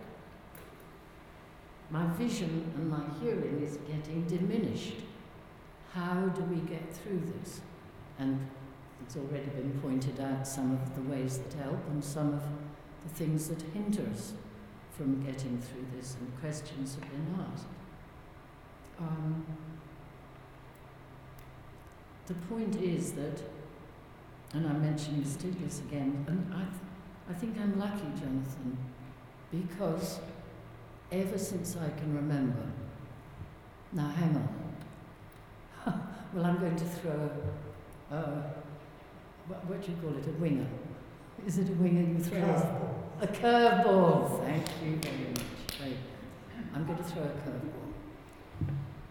[1.91, 4.95] My vision and my hearing is getting diminished.
[5.93, 7.61] How do we get through this?
[8.23, 8.39] And
[9.05, 12.43] it's already been pointed out some of the ways that help and some of
[13.03, 14.35] the things that hinder us
[14.97, 17.67] from getting through this, and questions have been asked.
[19.01, 19.45] Um,
[22.27, 23.43] the point is that,
[24.53, 28.79] and I'm mentioning Stiglitz again, and I, th- I think I'm lucky, Jonathan,
[29.51, 30.21] because
[31.11, 32.67] ever since I can remember,
[33.93, 34.49] now hang on.
[36.33, 37.72] well, I'm going to throw a,
[38.13, 38.43] uh,
[39.47, 40.67] what, what do you call it, a winger.
[41.47, 42.39] Is it a winger you throw?
[42.39, 43.23] A curveball.
[43.23, 44.45] A curveball.
[44.45, 45.81] Thank you very much.
[45.81, 45.97] Right.
[46.75, 47.83] I'm going to throw a curveball.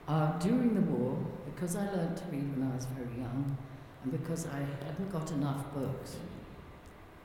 [0.07, 3.57] Uh, during the war, because I learned to read when I was very young,
[4.03, 6.17] and because I hadn't got enough books,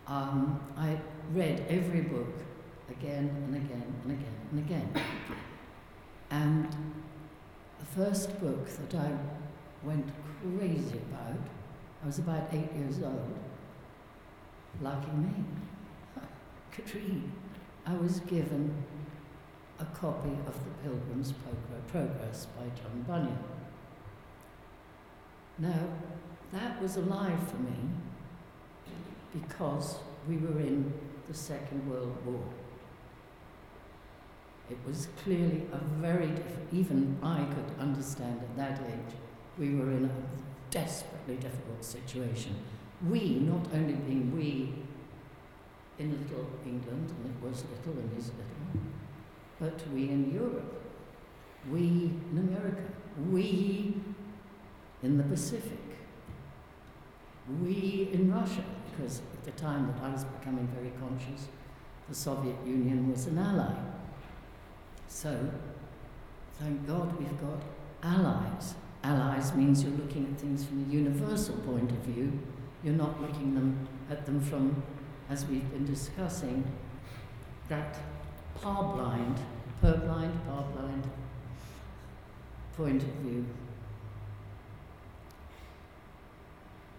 [0.06, 0.98] um, I
[1.32, 2.34] read every book
[2.90, 5.02] again and again and again and again.
[6.30, 6.68] And
[7.78, 9.10] the first book that I
[9.82, 10.06] went
[10.58, 11.38] crazy about,
[12.02, 13.38] I was about eight years old,
[14.80, 15.44] lucky me,
[16.94, 17.22] read.
[17.86, 18.74] I was given
[19.78, 21.32] a copy of The Pilgrim's
[21.90, 23.38] Progress by John Bunyan.
[25.58, 25.88] Now,
[26.52, 27.76] that was alive for me
[29.32, 29.96] because
[30.28, 30.92] we were in
[31.28, 32.42] the Second World War.
[34.70, 39.14] It was clearly a very different, even I could understand at that age,
[39.58, 42.56] we were in a desperately difficult situation.
[43.08, 44.74] We, not only being we
[45.98, 48.82] in little England, and it was little and is little,
[49.58, 50.82] but we in Europe,
[51.70, 52.82] we in America,
[53.30, 53.96] we
[55.02, 55.78] in the Pacific,
[57.62, 61.48] we in Russia, because at the time that I was becoming very conscious,
[62.08, 63.74] the Soviet Union was an ally.
[65.08, 65.50] So,
[66.58, 67.62] thank God we've got
[68.02, 68.74] allies.
[69.06, 72.40] Allies means you're looking at things from a universal point of view.
[72.82, 74.82] You're not looking them at them from,
[75.30, 76.64] as we've been discussing,
[77.68, 78.00] that
[78.60, 79.36] par-blind,
[79.80, 81.08] purblind, par-blind
[82.76, 83.46] point of view.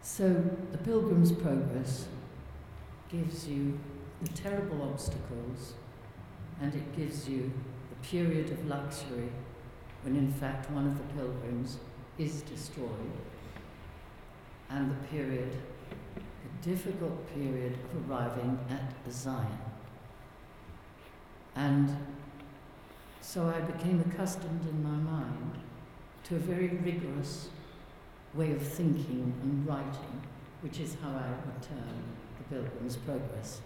[0.02, 0.30] So,
[0.72, 2.08] the Pilgrim's Progress
[3.12, 3.78] gives you
[4.22, 5.74] the terrible obstacles
[6.62, 7.52] and it gives you
[7.90, 9.30] the period of luxury
[10.04, 11.80] when, in fact, one of the pilgrims
[12.18, 12.90] is destroyed,
[14.70, 15.52] and the period,
[16.16, 19.46] the difficult period of arriving at Zion.
[21.56, 21.96] And
[23.22, 25.58] so I became accustomed in my mind
[26.26, 27.50] to a very rigorous
[28.34, 30.22] way of thinking and writing,
[30.62, 32.04] which is how I would term
[32.38, 33.62] the Pilgrim's Progress.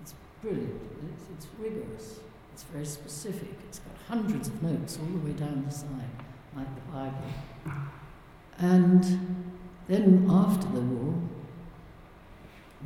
[0.00, 0.80] It's brilliant,
[1.12, 2.20] it's, it's rigorous,
[2.52, 6.24] it's very specific, it's got hundreds of notes all the way down the side,
[6.56, 7.22] like the Bible.
[8.58, 9.04] And
[9.86, 11.14] then after the war,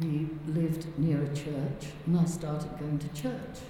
[0.01, 3.61] we lived near a church, and I started going to church.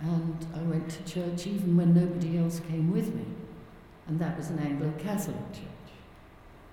[0.00, 3.24] And I went to church even when nobody else came with me,
[4.06, 5.62] and that was an Anglo Catholic church.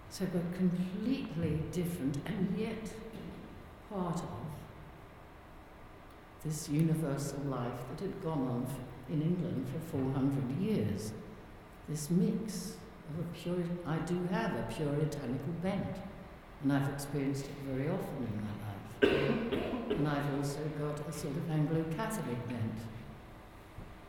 [0.10, 2.94] So, but completely different and yet
[3.90, 4.44] part of
[6.44, 8.68] this universal life that had gone on
[9.10, 11.14] in England for 400 years.
[11.90, 12.76] This mix
[13.10, 15.98] of a pure, I do have a puritanical bent,
[16.62, 19.90] and I've experienced it very often in my life.
[19.98, 22.80] and I've also got a sort of Anglo Catholic bent.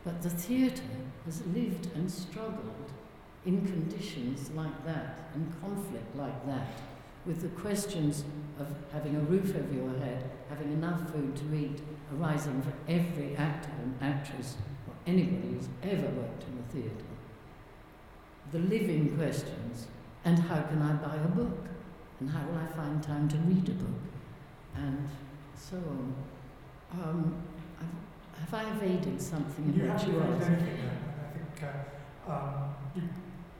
[0.05, 0.83] But the theatre
[1.25, 2.91] has lived and struggled
[3.45, 6.81] in conditions like that, in conflict like that,
[7.25, 8.23] with the questions
[8.57, 11.81] of having a roof over your head, having enough food to eat,
[12.15, 14.55] arising for every actor and actress
[14.87, 17.14] or anybody who's ever worked in the theatre.
[18.55, 19.87] The living questions,
[20.23, 21.65] and how can I buy a book?
[22.21, 24.01] And how will I find time to read a book?
[24.77, 25.09] And
[25.57, 26.15] so on.
[26.93, 27.35] Um,
[27.81, 30.43] I've, have I evaded something in You haven't you asked?
[30.43, 30.63] I think
[32.29, 33.01] uh, um, you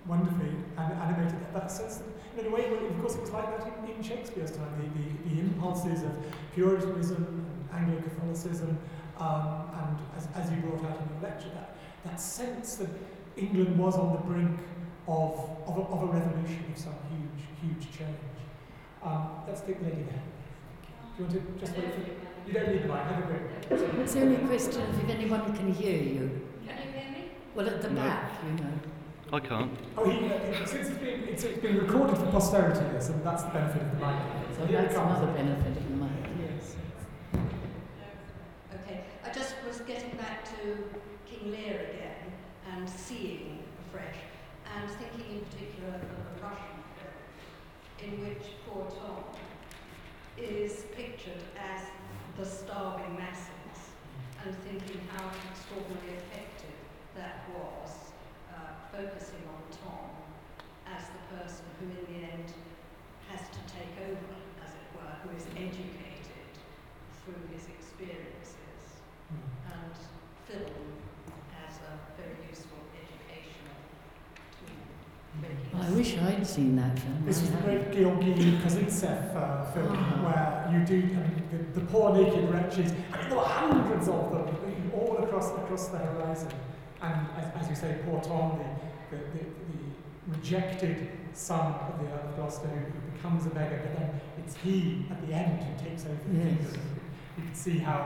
[0.08, 3.58] wonderfully animated that, that sense that, in a way, well, of course, it was like
[3.58, 6.12] that in, in Shakespeare's time, the, the, the impulses of
[6.54, 8.78] Puritanism and Anglo-Catholicism,
[9.20, 11.76] um, and as, as you brought out in your lecture, that,
[12.06, 12.90] that sense that
[13.36, 14.58] England was on the brink
[15.08, 18.18] of, of, a, of a revolution, of some huge, huge change.
[19.04, 20.24] Um, let's take the lady there.
[21.18, 22.02] Do you want to just wait for...
[22.48, 23.42] You don't need the mic, have a break.
[24.02, 26.42] It's only a question of if anyone can hear you.
[26.68, 27.32] Can you hear me?
[27.56, 28.02] Well, at the No.
[28.02, 28.72] back, you know.
[29.34, 29.72] I can't.
[29.98, 33.42] Oh, he, uh, since it's been, it's, it's been recorded for posterity, this, and that's
[33.44, 34.16] the benefit of the mic.
[34.56, 35.18] So here it that's comes.
[35.18, 36.12] another benefit of the mic.
[36.40, 36.76] Yes.
[38.76, 40.78] Okay, I just was getting back to
[41.26, 42.34] King Lear again
[42.72, 44.16] and seeing afresh,
[44.76, 47.24] and thinking in particular of the Russian film,
[48.04, 49.24] in which poor Tom
[50.38, 51.82] is pictured as
[52.38, 53.96] the starving masses,
[54.44, 56.76] and thinking how extraordinarily effective
[57.16, 58.12] that was,
[58.52, 60.12] uh, focusing on Tom
[60.86, 62.52] as the person who in the end
[63.32, 66.52] has to take over, as it were, who is educated
[67.24, 69.00] through his experiences
[69.72, 69.96] and
[70.48, 70.95] film
[75.74, 77.24] I wish I'd seen that film.
[77.26, 80.26] This was the great Georgi Kozintsev uh, film oh.
[80.26, 84.08] where you do, I mean, the, the poor naked wretches, I mean, there were hundreds
[84.08, 86.52] of them all across across the horizon.
[87.02, 88.60] And as, as you say, poor Tom,
[89.12, 93.50] the, the, the, the rejected son of the Earl of Gloucester who, who becomes a
[93.50, 96.48] beggar, but then it's he at the end who takes over the yes.
[96.48, 96.82] kingdom.
[97.38, 97.98] You can see how,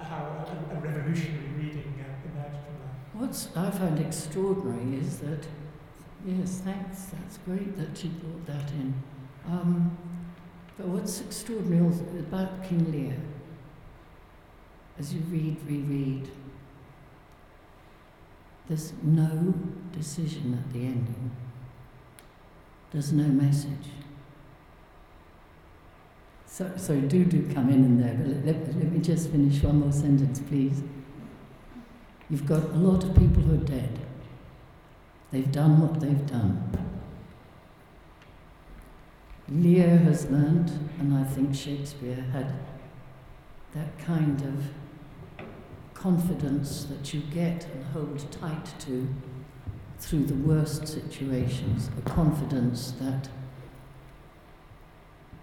[0.00, 3.30] uh, how a, a revolutionary reading uh, emerged from that.
[3.30, 5.46] What I found extraordinary is that
[6.26, 8.94] yes, thanks, that's great that you brought that in.
[9.46, 9.96] Um,
[10.76, 11.86] but what's extraordinary
[12.18, 13.16] about King Lear,
[14.98, 16.28] as you read, reread,
[18.68, 19.54] there's no
[19.92, 21.30] decision at the ending.
[22.90, 23.90] There's no message.
[26.46, 29.62] So, so do do come in in there, but let, let, let me just finish
[29.62, 30.82] one more sentence, please.
[32.28, 34.05] You've got a lot of people who are dead.
[35.32, 36.70] They've done what they've done.
[39.48, 42.52] Lear has learnt, and I think Shakespeare had
[43.74, 45.44] that kind of
[45.94, 49.08] confidence that you get and hold tight to
[49.98, 53.28] through the worst situations, a confidence that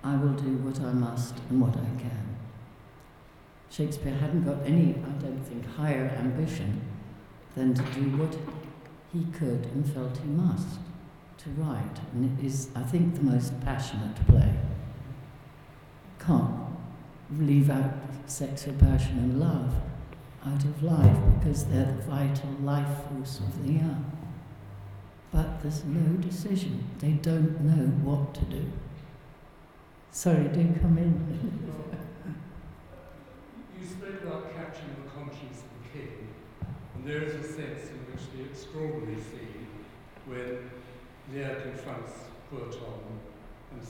[0.04, 2.38] I will do what I must and what I can.
[3.70, 6.82] Shakespeare hadn't got any, I don't think, higher ambition
[7.56, 8.36] than to do what
[9.14, 10.80] he could and felt he must
[11.38, 12.00] to write.
[12.14, 14.54] And it is, I think, the most passionate play.
[16.20, 16.52] Can't
[17.38, 17.94] leave out
[18.26, 19.74] sex or passion and love
[20.46, 24.12] out of life because they're the vital life force of the young.
[25.32, 26.84] But there's no decision.
[27.00, 28.66] They don't know what to do.
[30.12, 31.14] Sorry, do come in.
[33.80, 36.28] you spoke about capturing the conscience of the king,
[36.62, 39.68] and there is a sense in which the extraordinary scene
[40.26, 40.70] when
[41.34, 42.14] Lear confronts
[42.50, 43.02] poor Tom
[43.72, 43.82] and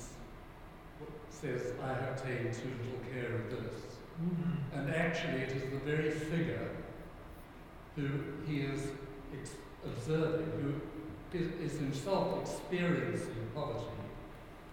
[1.30, 3.82] says, I have taken too little care of this.
[4.22, 4.80] Mm-hmm.
[4.80, 6.70] And actually, it is the very figure
[7.96, 8.08] who
[8.48, 8.88] he is
[9.38, 9.56] ex-
[9.86, 13.86] observing, who is, is himself experiencing poverty,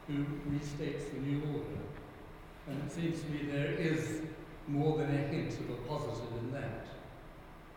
[0.07, 1.83] who restates the new order.
[2.69, 4.23] And it seems to me there is
[4.69, 6.87] more than a hint of a positive in that.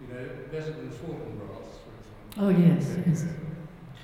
[0.02, 2.38] You know, better than Fortinbras, for example.
[2.38, 3.26] Oh, yes, yes.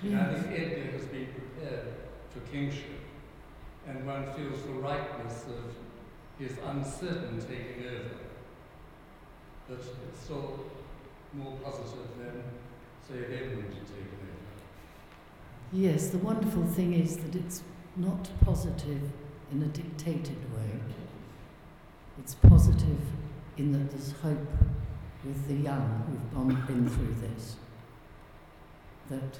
[0.01, 1.87] You know, I think Edgar has been prepared
[2.31, 3.01] for kingship,
[3.87, 5.75] and one feels the rightness of
[6.37, 8.15] his uncertain taking over.
[9.67, 10.59] But it's still
[11.33, 12.43] more positive than,
[13.07, 14.53] say, Edmund taken over.
[15.73, 17.61] Yes, the wonderful thing is that it's
[17.95, 19.01] not positive
[19.51, 20.79] in a dictated way.
[22.19, 23.01] It's positive
[23.57, 24.47] in that there's hope
[25.23, 27.55] with the young who've been through this.
[29.09, 29.39] That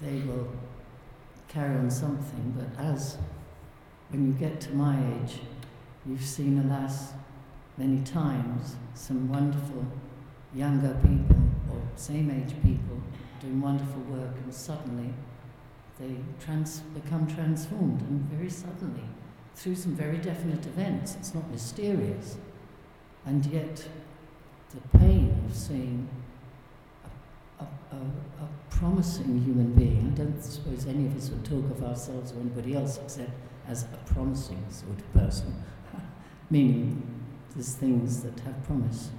[0.00, 0.48] they will
[1.48, 3.18] carry on something, but as
[4.10, 5.40] when you get to my age,
[6.06, 7.12] you've seen, alas,
[7.76, 9.84] many times some wonderful
[10.54, 11.36] younger people
[11.70, 13.00] or same age people
[13.40, 15.12] doing wonderful work, and suddenly
[15.98, 19.04] they trans- become transformed, and very suddenly,
[19.54, 21.16] through some very definite events.
[21.16, 22.36] It's not mysterious,
[23.26, 23.86] and yet
[24.74, 26.08] the pain of seeing
[27.58, 30.12] a, a, a, promising human being.
[30.12, 33.30] I don't suppose any of us would talk of ourselves or anybody else except
[33.66, 35.64] as a promising sort of person,
[36.50, 37.02] meaning
[37.54, 39.10] there's things that have promise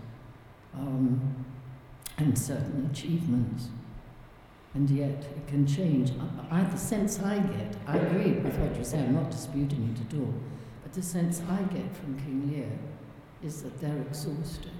[0.76, 1.46] um,
[2.18, 3.70] and certain achievements.
[4.76, 6.12] And yet it can change.
[6.52, 9.96] I, I, the sense I get, I agree with what you say, I'm not disputing
[9.96, 10.34] it at all,
[10.84, 12.70] but the sense I get from King Lear
[13.44, 14.72] is that they're exhausted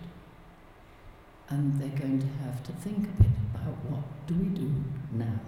[1.50, 4.72] and they're going to have to think a bit about what do we do
[5.12, 5.40] now.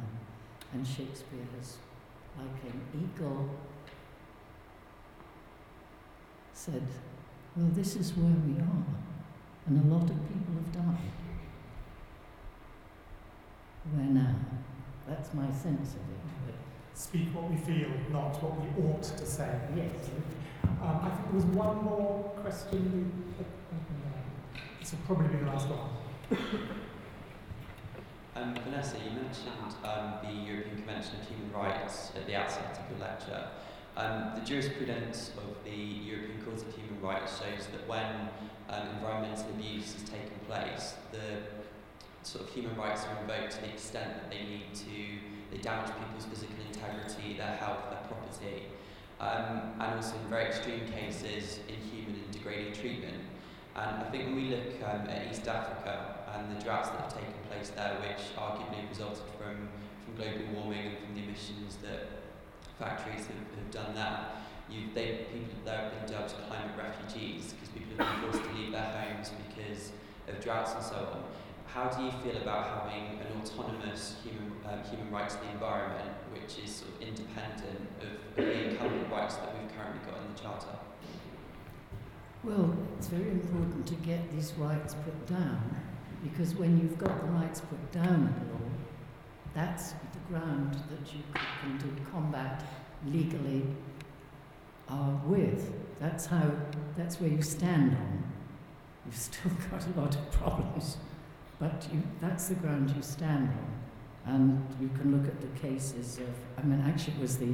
[0.73, 1.77] And Shakespeare has,
[2.37, 3.49] like an eagle,
[6.53, 6.87] said,
[7.55, 8.85] well, this is where we are,
[9.67, 11.11] and a lot of people have died.
[13.93, 14.35] Where now?
[15.07, 16.21] That's my sense of it.
[16.45, 16.55] But
[16.93, 19.59] Speak what we feel, not what we ought to say.
[19.75, 20.09] Yes.
[20.63, 23.11] Um, I think there was one more question.
[24.82, 26.38] This will probably be the last one.
[28.34, 32.89] Um, Vanessa, you mentioned um, the European Convention of Human Rights at the outset of
[32.89, 33.45] your lecture.
[33.97, 38.29] Um, the jurisprudence of the European Court of Human Rights shows that when
[38.69, 41.43] um, environmental abuse has taken place, the
[42.23, 45.91] sort of human rights are invoked to the extent that they need to, they damage
[45.99, 48.63] people's physical integrity, their health, their property,
[49.19, 53.21] um, and also in very extreme cases, inhuman and degrading treatment.
[53.76, 57.13] And I think when we look um, at East Africa and the droughts that have
[57.13, 59.69] taken place there, which arguably resulted from,
[60.03, 62.07] from global warming and from the emissions that
[62.78, 67.69] factories have, have done that, you, they, people there have been dubbed climate refugees because
[67.69, 69.91] people have been forced to leave their homes because
[70.28, 71.24] of droughts and so on.
[71.67, 76.11] How do you feel about having an autonomous human, um, human rights to the environment,
[76.34, 80.34] which is sort of independent of, of the incumbent rights that we've currently got in
[80.36, 80.76] the Charter?
[82.43, 85.61] Well, it's very important to get these rights put down
[86.23, 88.69] because when you've got the rights put down in law,
[89.53, 92.63] that's the ground that you can do combat
[93.05, 93.63] legally
[94.89, 95.71] uh, with.
[95.99, 96.51] That's how.
[96.97, 98.23] That's where you stand on.
[99.05, 100.97] You've still got a lot of problems,
[101.59, 104.33] but you, that's the ground you stand on.
[104.33, 106.29] And you can look at the cases of.
[106.57, 107.53] I mean, actually, it was the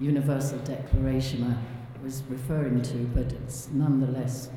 [0.00, 1.75] Universal Declaration I
[2.06, 4.48] was referring to, but it's nonetheless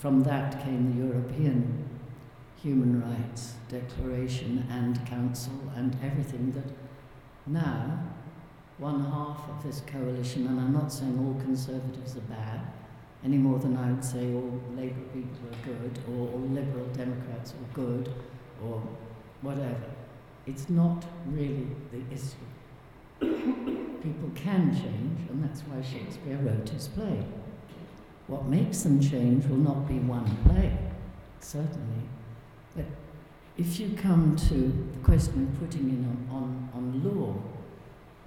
[0.00, 1.88] from that came the European
[2.60, 6.64] Human Rights Declaration and Council and everything that
[7.46, 8.02] now
[8.78, 12.62] one half of this coalition, and I'm not saying all Conservatives are bad,
[13.24, 17.52] any more than I would say all Labour people are good, or all Liberal Democrats
[17.52, 18.12] are good,
[18.60, 18.82] or
[19.42, 19.90] whatever.
[20.48, 22.48] It's not really the issue.
[24.02, 27.24] people can change, and that's why Shakespeare wrote his play.
[28.26, 30.76] What makes them change will not be one play,
[31.40, 32.02] certainly,
[32.76, 32.84] but
[33.56, 37.34] if you come to the question of putting in on, on, on law,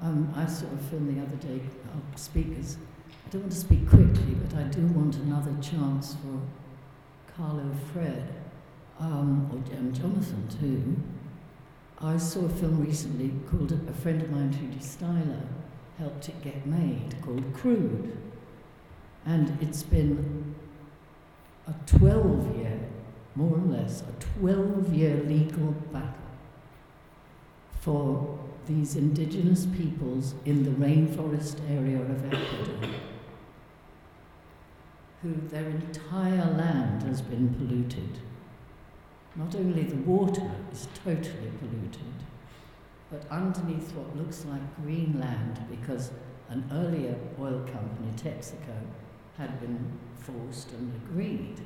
[0.01, 1.61] um, I saw a film the other day,
[1.93, 2.77] I'll speak as,
[3.25, 6.41] I don't want to speak quickly, but I do want another chance for
[7.35, 8.33] Carlo Fred,
[8.99, 11.01] um, or and Jonathan too.
[12.03, 15.45] I saw a film recently called, a friend of mine, Trudy Styler,
[15.97, 18.17] helped it get made, called Crude.
[19.25, 20.55] And it's been
[21.67, 22.79] a 12 year,
[23.35, 26.15] more or less, a 12 year legal battle
[27.79, 32.89] for these indigenous peoples in the rainforest area of Ecuador,
[35.21, 38.19] who their entire land has been polluted.
[39.35, 42.13] Not only the water is totally polluted,
[43.11, 46.11] but underneath what looks like green land, because
[46.49, 48.77] an earlier oil company, Texaco,
[49.37, 51.59] had been forced and agreed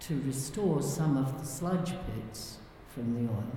[0.00, 2.58] to restore some of the sludge pits
[2.88, 3.52] from the oil.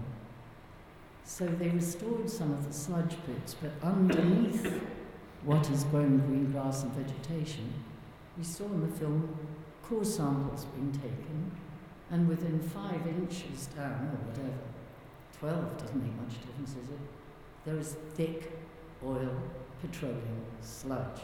[1.23, 4.81] So they restored some of the sludge pits, but underneath
[5.43, 7.73] what is grown green grass and vegetation,
[8.37, 9.37] we saw in the film
[9.83, 11.51] core samples being taken,
[12.11, 14.53] and within five inches down, or whatever,
[15.39, 16.99] 12 doesn't make much difference, does it?
[17.65, 18.51] There is thick
[19.05, 19.35] oil,
[19.81, 21.21] petroleum, sludge.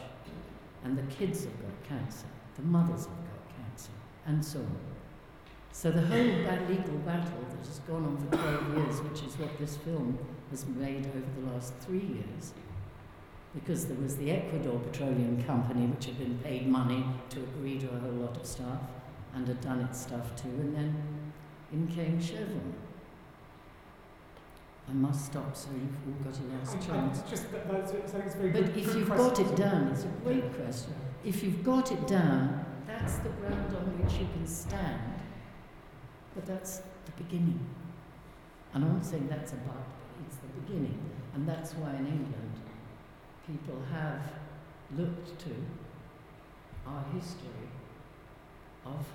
[0.84, 3.92] And the kids have got cancer, the mothers have got cancer,
[4.26, 4.76] and so on.
[5.72, 6.18] So the whole
[6.68, 10.18] legal battle that has gone on for 12 years, which is what this film
[10.50, 12.52] has made over the last three years,
[13.54, 17.86] because there was the Ecuador Petroleum Company, which had been paid money to agree to
[17.90, 18.78] a whole lot of stuff
[19.34, 20.94] and had done its stuff too, and then
[21.72, 22.74] in came Chevron.
[24.88, 27.22] I must stop, so you've all got a last chance.
[27.30, 27.92] Just that, that's,
[28.34, 29.44] but good, if good you've question.
[29.44, 30.94] got it down, it's a great question.
[31.24, 35.00] If you've got it down, that's the ground on which you can stand.
[36.34, 37.60] But that's the beginning.
[38.74, 39.86] And I'm not saying that's a but,
[40.26, 40.98] it's the beginning.
[41.34, 42.60] And that's why in England
[43.46, 44.20] people have
[44.96, 45.54] looked to
[46.86, 47.68] our history
[48.84, 49.06] of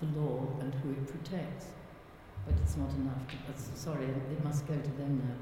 [0.00, 1.66] the law and who it protects.
[2.46, 3.26] But it's not enough.
[3.28, 5.34] To, uh, sorry, it must go to them now.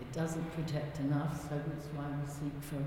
[0.00, 2.82] It doesn't protect enough, so that's why we seek for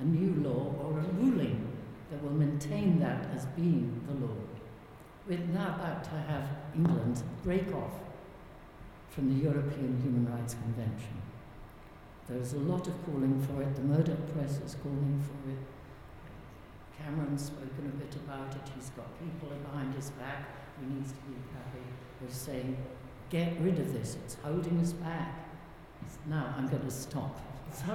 [0.00, 1.76] a new law or a ruling
[2.10, 4.36] that will maintain that as being the law.
[5.28, 8.00] We're now about to have England break off
[9.10, 11.20] from the European Human Rights Convention.
[12.28, 13.74] There's a lot of calling for it.
[13.74, 15.58] The Murdoch press is calling for it.
[16.96, 18.70] Cameron's spoken a bit about it.
[18.76, 20.46] He's got people behind his back.
[20.78, 21.84] He needs to be happy.
[22.20, 22.76] We're saying,
[23.30, 24.16] get rid of this.
[24.24, 25.48] It's holding us back.
[26.04, 27.40] It's, now I'm going to stop.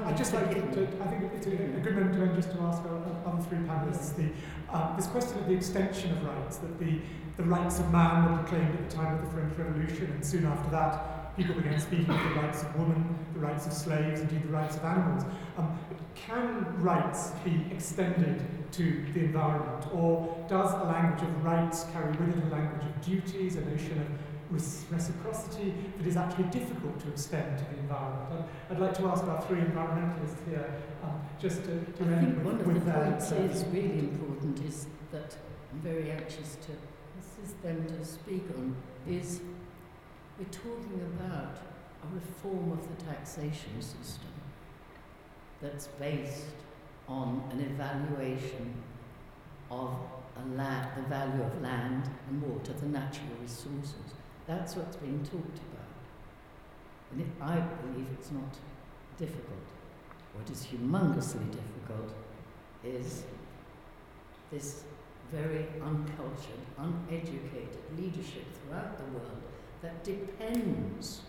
[0.05, 2.61] I just like to, I think it's a, a good moment to end just to
[2.61, 4.29] ask our other three panelists the,
[4.71, 6.99] uh, this question of the extension of rights, that the,
[7.35, 10.45] the rights of man were proclaimed at the time of the French Revolution, and soon
[10.45, 14.43] after that, people began speaking of the rights of women, the rights of slaves, indeed
[14.43, 15.23] the rights of animals.
[15.57, 15.77] Um,
[16.15, 22.37] can rights be extended to the environment, or does a language of rights carry with
[22.37, 24.07] it a language of duties, a notion of
[24.49, 28.45] reciprocity that is actually difficult to extend to the environment.
[28.69, 32.19] I'd, I'd like to ask our three environmentalists here um, just to, to I end
[32.21, 35.35] think with, one of with the points is really important is that
[35.71, 36.71] I'm very anxious to
[37.19, 38.75] assist them to speak on
[39.07, 39.41] is
[40.37, 41.57] we're talking about
[42.03, 44.31] a reform of the taxation system
[45.61, 46.45] that's based
[47.07, 48.73] on an evaluation
[49.71, 49.95] of
[50.37, 54.13] a la- the value of land and water, the natural resources.
[54.47, 55.85] That's what's being talked about.
[57.11, 58.53] And it, I believe it's not
[59.17, 59.65] difficult.
[60.33, 62.13] What is humongously difficult
[62.83, 63.23] is
[64.51, 64.83] this
[65.31, 69.41] very uncultured, uneducated leadership throughout the world
[69.81, 71.21] that depends,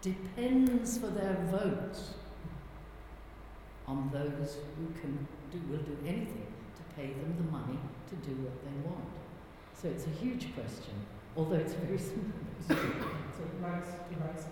[0.00, 2.14] depends for their votes
[3.86, 7.78] on those who can do, will do anything to pay them the money
[8.08, 9.12] to do what they want.
[9.74, 10.94] So it's a huge question,
[11.36, 11.98] although it's very
[13.60, 14.46] rights.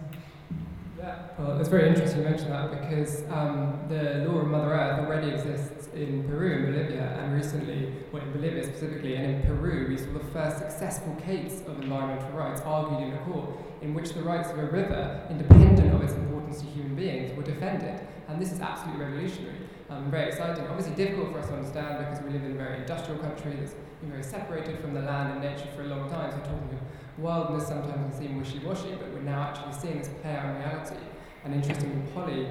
[0.98, 5.00] Yeah, well, it's very interesting you mention that because um, the law of Mother Earth
[5.00, 9.86] already exists in Peru and Bolivia, and recently, well, in Bolivia specifically, and in Peru,
[9.88, 13.48] we saw the first successful case of environmental rights argued in a court
[13.80, 17.42] in which the rights of a river, independent of its importance to human beings, were
[17.42, 17.98] defended.
[18.28, 19.56] And this is absolutely revolutionary
[19.90, 20.66] um, very exciting.
[20.68, 23.74] Obviously, difficult for us to understand because we live in a very industrial country that's
[24.00, 26.30] been very separated from the land and nature for a long time.
[26.30, 30.08] So, talking of wildness sometimes can seem wishy washy, but we're now actually seeing this
[30.22, 30.96] play out in reality.
[31.44, 32.48] And interestingly, Polly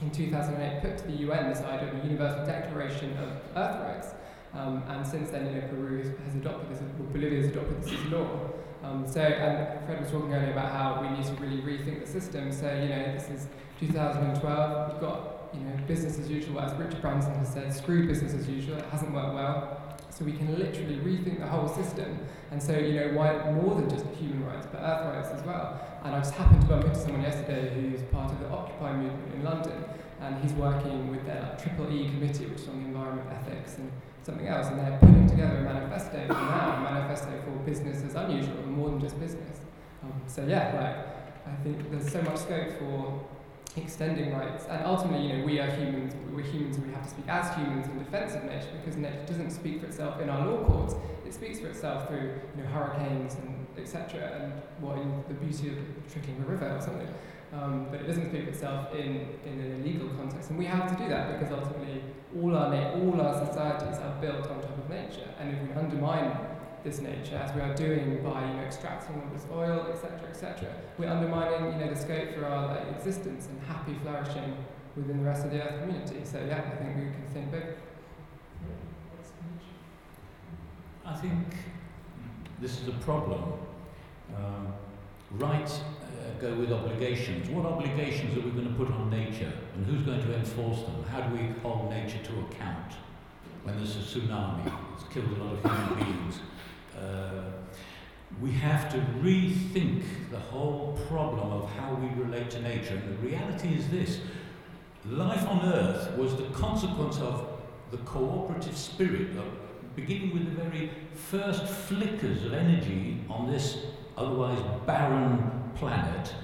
[0.00, 4.14] in 2008 put to the UN this idea of a universal declaration of earth rights.
[4.54, 7.92] Um, and since then, you know, Peru has adopted this, well, Bolivia has adopted this
[7.92, 8.50] as law.
[8.82, 12.06] Um, so, and Fred was talking earlier about how we need to really rethink the
[12.06, 12.52] system.
[12.52, 13.46] So, you know, this is
[13.80, 14.92] 2012.
[14.92, 18.48] We've got you know, business as usual, as Richard Branson has said, screw business as
[18.48, 19.91] usual, it hasn't worked well.
[20.22, 22.16] So we can literally rethink the whole system.
[22.52, 25.80] And so, you know, why more than just human rights, but earth rights as well.
[26.04, 29.34] And I just happened to bump into someone yesterday who's part of the Occupy movement
[29.34, 29.84] in London,
[30.20, 33.90] and he's working with their triple E committee, which is on the environment ethics and
[34.22, 38.14] something else, and they're putting together a manifesto for now, a manifesto for business as
[38.14, 39.58] unusual, and more than just business.
[40.04, 43.26] Um, so yeah, like I think there's so much scope for
[43.76, 44.66] extending rights.
[44.68, 47.54] And ultimately, you know, we are humans, we're humans and we have to speak as
[47.54, 50.94] humans in defense of nature because nature doesn't speak for itself in our law courts.
[51.26, 54.40] It speaks for itself through, you know, hurricanes and etc.
[54.40, 54.96] and what
[55.28, 55.78] the beauty of
[56.12, 57.08] trickling a river or something.
[57.52, 60.50] Um, but it doesn't speak for itself in, in an illegal context.
[60.50, 62.02] And we have to do that because ultimately
[62.40, 65.28] all our, all our societies are built on top of nature.
[65.38, 66.34] And if we undermine
[66.84, 70.68] this nature, as we are doing by you know, extracting all this oil, etc., etc.
[70.98, 74.56] We're undermining you know, the scope for our like, existence and happy flourishing
[74.96, 76.20] within the rest of the Earth community.
[76.24, 77.64] So yeah, I think we can think big.
[81.04, 81.46] I think
[82.60, 83.52] this is a problem.
[84.36, 84.72] Um,
[85.32, 87.48] rights uh, go with obligations.
[87.50, 91.04] What obligations are we going to put on nature, and who's going to enforce them?
[91.10, 92.92] How do we hold nature to account
[93.64, 94.72] when there's a tsunami?
[94.94, 96.40] It's killed a lot of human beings.
[97.02, 97.42] Uh,
[98.40, 102.94] we have to rethink the whole problem of how we relate to nature.
[102.94, 104.20] And the reality is this
[105.04, 107.46] life on Earth was the consequence of
[107.90, 109.44] the cooperative spirit, of
[109.96, 113.78] beginning with the very first flickers of energy on this
[114.16, 116.34] otherwise barren planet.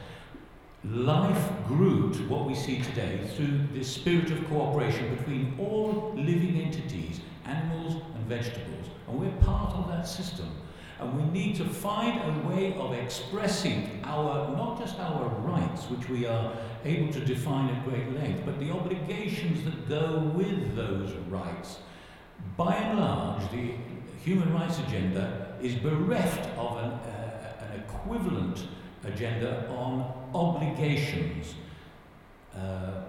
[0.85, 6.61] Life grew to what we see today through this spirit of cooperation between all living
[6.61, 8.78] entities, animals and vegetables.
[9.09, 10.49] And we're part of that system.
[11.01, 16.09] And we need to find a way of expressing our, not just our rights, which
[16.09, 16.53] we are
[16.85, 21.79] able to define at great length, but the obligations that go with those rights.
[22.57, 23.75] By and large, the
[24.25, 28.67] human rights agenda is bereft of an, uh, an equivalent
[29.05, 31.55] agenda on obligations.
[32.57, 33.03] Uh,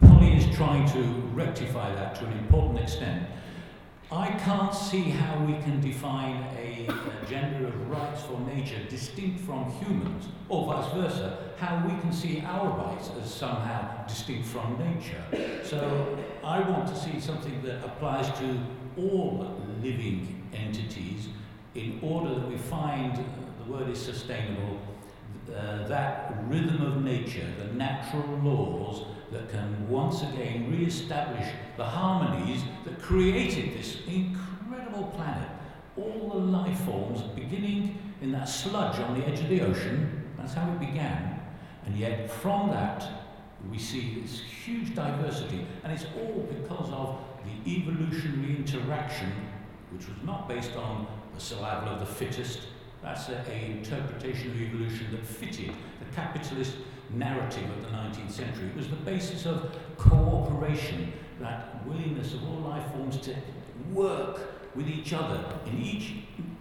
[0.00, 1.02] Polly is trying to
[1.34, 3.26] rectify that to an important extent.
[4.12, 6.88] I can't see how we can define a,
[7.28, 12.42] gender of rights for nature distinct from humans, or vice versa, how we can see
[12.46, 15.24] our rights as somehow distinct from nature.
[15.64, 18.58] So I want to see something that applies to
[18.98, 21.28] all living entities
[21.74, 23.16] in order that we find,
[23.64, 24.78] the word is sustainable,
[25.48, 32.62] uh, that rhythm of nature, the natural laws that can once again re-establish the harmonies
[32.84, 35.48] that created this incredible planet.
[35.96, 40.54] All the life forms beginning in that sludge on the edge of the ocean, that's
[40.54, 41.40] how it began,
[41.84, 43.06] and yet from that
[43.70, 49.32] we see this huge diversity, and it's all because of the evolutionary interaction,
[49.90, 52.60] which was not based on the survival of the fittest.
[53.02, 56.76] That's an interpretation of evolution that fitted the capitalist
[57.14, 58.68] narrative of the 19th century.
[58.68, 63.34] It was the basis of cooperation, that willingness of all life forms to
[63.92, 64.40] work
[64.74, 66.14] with each other in each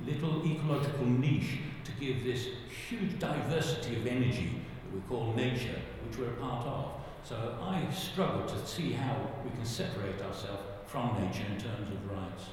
[0.05, 2.47] little ecological niche to give this
[2.87, 6.91] huge diversity of energy that we call nature, which we're a part of.
[7.23, 12.11] So I struggle to see how we can separate ourselves from nature in terms of
[12.11, 12.43] rights.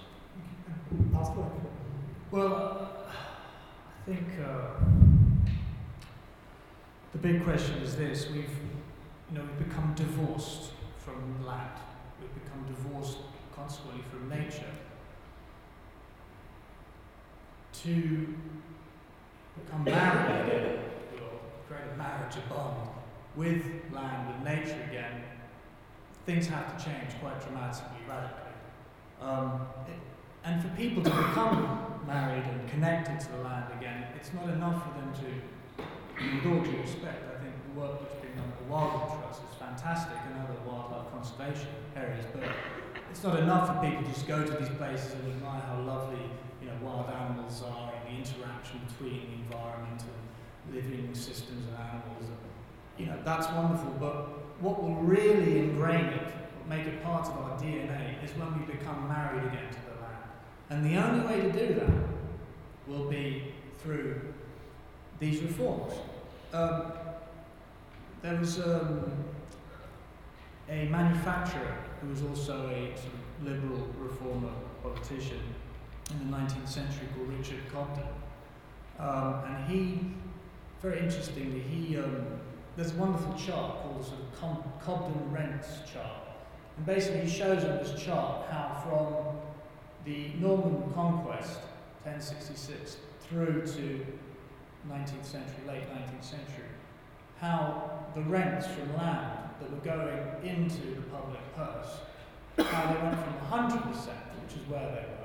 [1.13, 1.33] Last.
[2.31, 4.85] Well, I think uh,
[7.13, 8.51] the big question is this: we've,
[9.31, 11.79] you know, we've become divorced from land.
[12.21, 13.19] We've become divorced
[13.55, 14.67] consequently from nature.
[17.83, 18.35] to
[19.65, 20.79] become married again,
[21.67, 22.89] create a marriage, a bond
[23.37, 25.23] with land and nature again,
[26.27, 28.53] things have to change quite dramatically, radically.
[29.21, 29.95] Um, it,
[30.45, 34.83] and for people to become married and connected to the land again, it's not enough
[34.85, 35.60] for them to,
[36.21, 39.41] with all due respect, I think the work that's been done at the Wildlife Trust
[39.49, 42.45] is fantastic and other wildlife conservation areas, but
[43.11, 46.21] it's not enough for people to just go to these places and admire how lovely
[46.61, 51.77] you know, wild animals are and the interaction between the environment and living systems and
[51.77, 52.29] animals.
[52.29, 52.39] And,
[52.99, 56.29] You know, that's wonderful, but what will really ingrain it,
[56.69, 60.29] make it part of our DNA, is when we become married again to the land.
[60.69, 61.91] and the only way to do that
[62.87, 64.21] will be through
[65.21, 65.93] these reforms.
[66.53, 66.93] Um,
[68.23, 69.13] there was um,
[70.69, 74.53] a manufacturer who was also a sort of liberal reformer
[74.83, 75.41] politician
[76.11, 78.03] in the 19th century called Richard Cobden.
[78.99, 80.01] Um, and he,
[80.83, 82.27] very interestingly, he um,
[82.77, 86.29] there's a wonderful chart called the sort of Cobden rents chart.
[86.77, 89.37] And basically, he shows on this chart how from
[90.05, 91.61] the Norman conquest,
[92.05, 92.97] 1066,
[93.29, 94.07] through to
[94.89, 96.71] 19th century, late 19th century,
[97.41, 102.01] how the rents from land that were going into the public purse,
[102.59, 103.93] how they went from 100%,
[104.43, 105.21] which is where they were,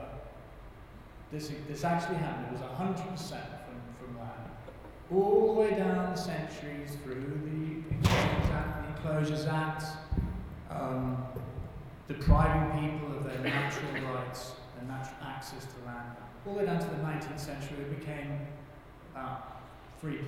[1.31, 3.37] this, this actually happened, it was 100% from,
[3.99, 4.49] from land,
[5.11, 9.83] all the way down the centuries through the Exchange Act, the Enclosures Act,
[10.69, 11.25] um,
[12.07, 16.15] depriving people of their natural rights, their natural access to land.
[16.45, 18.39] All the way down to the 19th century, it became
[19.15, 19.61] about
[20.03, 20.19] 3%.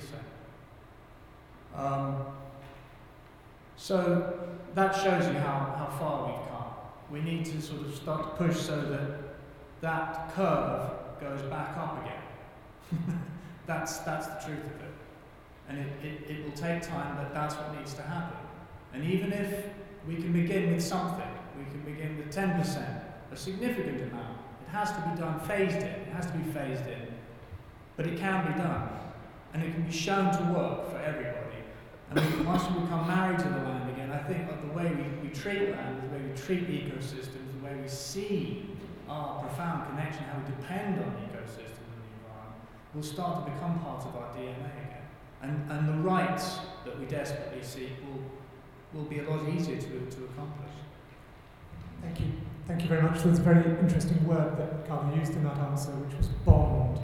[1.76, 2.26] Um,
[3.76, 4.40] so
[4.74, 6.66] that shows you how, how far we've come.
[7.12, 9.20] We need to sort of start to push so that
[9.82, 13.22] that curve goes back up again.
[13.68, 14.94] that's, that's the truth of it.
[15.70, 18.38] And it, it, it will take time, but that's what needs to happen.
[18.94, 19.66] And even if
[20.08, 21.28] we can begin with something,
[21.58, 25.84] we can begin with 10%, a significant amount, it has to be done phased in.
[25.84, 27.17] It has to be phased in.
[27.98, 28.90] But it can be done.
[29.54, 31.58] And it can be shown to work for everybody.
[32.12, 35.28] And once we become married to the land again, I think that the way we,
[35.28, 38.70] we treat land, the way we treat ecosystems, the way we see
[39.10, 42.62] our profound connection, how we depend on ecosystems and the environment,
[42.94, 45.08] will start to become part of our DNA again.
[45.42, 48.22] And, and the rights that we desperately seek will,
[48.94, 50.72] will be a lot easier to, to accomplish.
[52.02, 52.28] Thank you.
[52.68, 53.24] Thank you very much.
[53.24, 57.00] There's a very interesting word that Carlo used in that answer, which was bond.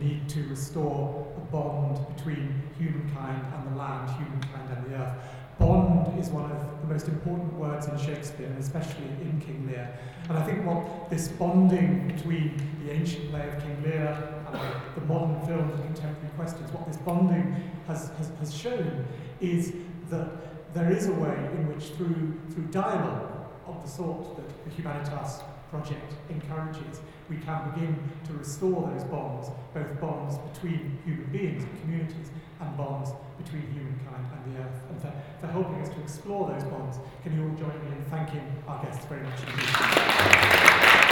[0.00, 5.14] Need to restore a bond between humankind and the land, humankind and the earth.
[5.58, 9.98] Bond is one of the most important words in Shakespeare, and especially in King Lear.
[10.28, 14.54] And I think what this bonding between the ancient play of King Lear and
[14.94, 19.06] the, modern film, The Contemporary Questions, what this bonding has, has, has shown
[19.40, 19.72] is
[20.10, 23.32] that there is a way in which, through, through dialogue,
[23.66, 29.48] of the sort that the Humanitas project encourages, we can begin to restore those bonds,
[29.74, 33.10] both bonds between human beings and communities and bonds
[33.42, 34.80] between humankind and the earth.
[34.90, 38.04] And for, for helping us to explore those bonds, can you all join me in
[38.10, 41.05] thanking our guests very much indeed?